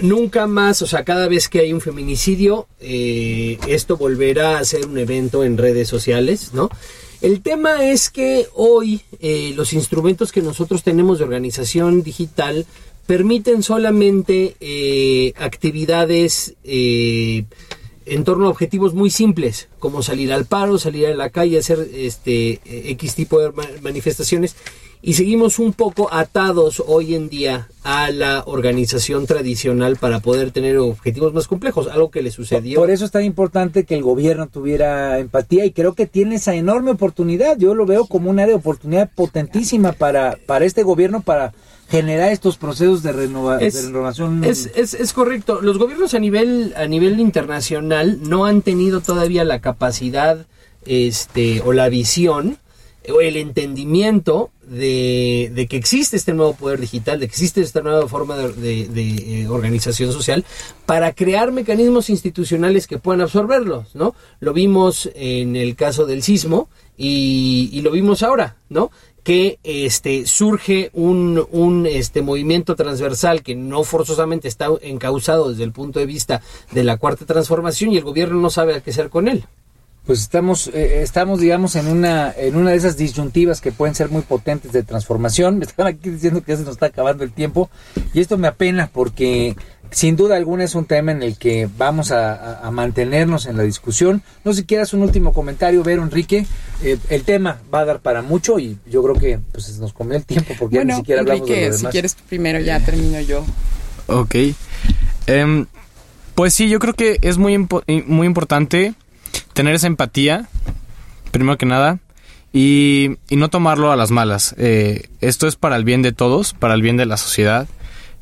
[0.00, 4.86] Nunca más, o sea, cada vez que hay un feminicidio, eh, esto volverá a ser
[4.86, 6.70] un evento en redes sociales, ¿no?
[7.22, 12.66] El tema es que hoy eh, los instrumentos que nosotros tenemos de organización digital
[13.06, 17.44] permiten solamente eh, actividades eh,
[18.06, 21.88] en torno a objetivos muy simples, como salir al paro, salir a la calle, hacer
[21.94, 22.60] este
[22.90, 24.56] X tipo de ma- manifestaciones,
[25.04, 30.78] y seguimos un poco atados hoy en día a la organización tradicional para poder tener
[30.78, 32.78] objetivos más complejos, algo que le sucedió.
[32.78, 36.54] Por eso es tan importante que el gobierno tuviera empatía y creo que tiene esa
[36.54, 37.58] enorme oportunidad.
[37.58, 41.52] Yo lo veo como un área de oportunidad potentísima para, para este gobierno para
[41.90, 44.44] generar estos procesos de, renova- de Es- renovación.
[44.44, 45.60] Es, es, es correcto.
[45.60, 50.46] Los gobiernos a nivel, a nivel internacional no han tenido todavía la capacidad
[50.86, 52.56] este, o la visión
[53.12, 58.08] o el entendimiento de, que existe este nuevo poder digital, de que existe esta nueva
[58.08, 60.44] forma de, eh, organización social
[60.86, 64.14] para crear mecanismos institucionales que puedan absorberlos, ¿no?
[64.40, 68.90] Lo vimos en el caso del sismo y, y lo vimos ahora, ¿no?
[69.22, 75.70] que este surge un, un este movimiento transversal que no forzosamente está encausado desde el
[75.70, 76.42] punto de vista
[76.72, 79.44] de la cuarta transformación y el gobierno no sabe a qué hacer con él.
[80.04, 84.10] Pues estamos, eh, estamos, digamos, en una, en una de esas disyuntivas que pueden ser
[84.10, 85.58] muy potentes de transformación.
[85.58, 87.70] Me están aquí diciendo que ya se nos está acabando el tiempo
[88.12, 89.54] y esto me apena porque
[89.92, 94.22] sin duda alguna es un tema en el que vamos a, mantenernos en la discusión.
[94.44, 96.46] No sé si quieras un último comentario, Vero, Enrique.
[96.82, 100.16] Eh, el tema va a dar para mucho y yo creo que pues nos comió
[100.16, 101.78] el tiempo porque ya ni siquiera hablamos de lo demás.
[101.78, 103.44] si quieres primero ya termino yo.
[104.06, 104.34] Ok.
[105.26, 105.66] Em,
[106.34, 107.56] pues sí, yo creo que es muy,
[108.06, 108.94] muy importante
[109.52, 110.48] tener esa empatía,
[111.30, 111.98] primero que nada,
[112.52, 114.54] y, no tomarlo a las malas.
[114.58, 117.66] Eh, esto es para el bien de todos, para el bien de la sociedad.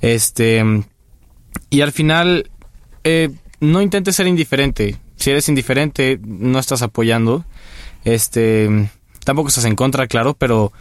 [0.00, 0.62] Este,
[1.68, 2.50] y al final,
[3.04, 4.96] eh, no intentes ser indiferente.
[5.16, 7.44] Si eres indiferente, no estás apoyando.
[8.04, 8.88] Este,
[9.24, 10.72] tampoco estás en contra, claro, pero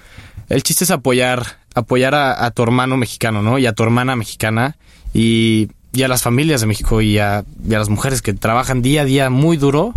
[0.48, 3.60] el chiste es apoyar, apoyar a, tu hermano mexicano, ¿no?
[3.60, 4.78] Y a tu hermana mexicana
[5.14, 8.82] y, y a las familias de México y a, y a las mujeres que trabajan
[8.82, 9.96] día a día muy duro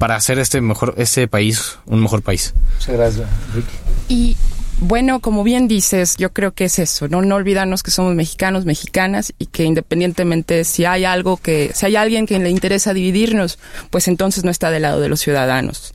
[0.00, 2.54] para hacer este mejor este país un mejor país.
[2.78, 3.68] Muchas gracias, Ricky.
[4.08, 4.36] Y
[4.80, 7.20] bueno, como bien dices, yo creo que es eso, ¿no?
[7.20, 11.96] No olvidarnos que somos mexicanos, mexicanas y que independientemente si hay algo que, si hay
[11.96, 13.58] alguien que le interesa dividirnos,
[13.90, 15.92] pues entonces no está del lado de los ciudadanos.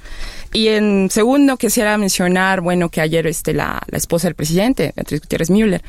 [0.56, 5.20] Y en segundo, quisiera mencionar, bueno, que ayer este, la, la esposa del presidente, Beatriz
[5.20, 5.82] Gutiérrez Müller,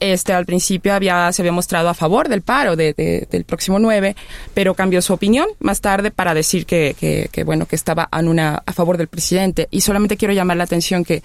[0.00, 2.94] este, al principio había, se había mostrado a favor del paro de,
[3.30, 4.16] del próximo 9,
[4.54, 8.28] pero cambió su opinión más tarde para decir que, que, que, bueno, que estaba en
[8.28, 9.68] una, a favor del presidente.
[9.70, 11.22] Y solamente quiero llamar la atención que,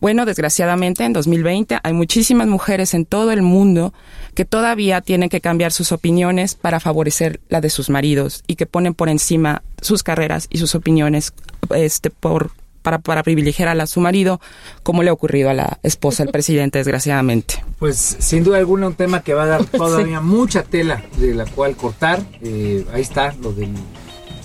[0.00, 3.92] bueno, desgraciadamente en 2020 hay muchísimas mujeres en todo el mundo
[4.34, 8.66] que todavía tienen que cambiar sus opiniones para favorecer la de sus maridos y que
[8.66, 11.32] ponen por encima sus carreras y sus opiniones
[11.70, 14.40] este por para, para privilegiar a su marido,
[14.82, 17.62] como le ha ocurrido a la esposa del presidente, desgraciadamente.
[17.78, 21.44] Pues sin duda alguna un tema que va a dar todavía mucha tela de la
[21.44, 22.22] cual cortar.
[22.40, 23.74] Eh, ahí está lo del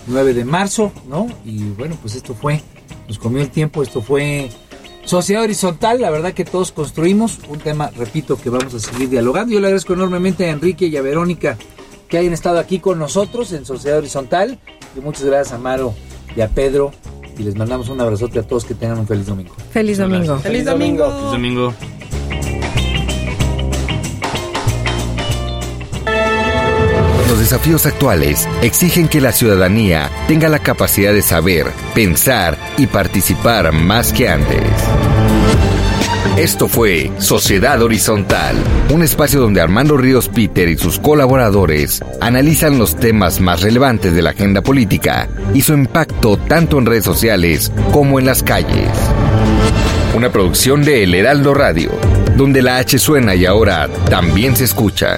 [0.08, 1.28] 9 de marzo, ¿no?
[1.46, 2.62] Y bueno, pues esto fue,
[3.08, 4.50] nos comió el tiempo, esto fue
[5.06, 9.54] Sociedad Horizontal, la verdad que todos construimos un tema, repito, que vamos a seguir dialogando.
[9.54, 11.58] Yo le agradezco enormemente a Enrique y a Verónica
[12.08, 14.60] que hayan estado aquí con nosotros en Sociedad Horizontal.
[14.96, 15.94] Y muchas gracias a Maro
[16.36, 16.92] y a Pedro.
[17.38, 19.56] Y les mandamos un abrazote a todos que tengan un feliz domingo.
[19.72, 20.38] Feliz domingo.
[20.38, 21.10] Feliz domingo.
[21.10, 21.74] Feliz domingo.
[27.34, 31.66] Los desafíos actuales exigen que la ciudadanía tenga la capacidad de saber,
[31.96, 34.62] pensar y participar más que antes.
[36.38, 38.56] Esto fue Sociedad Horizontal,
[38.94, 44.22] un espacio donde Armando Ríos Peter y sus colaboradores analizan los temas más relevantes de
[44.22, 48.92] la agenda política y su impacto tanto en redes sociales como en las calles.
[50.16, 51.90] Una producción de El Heraldo Radio,
[52.38, 55.18] donde la H suena y ahora también se escucha.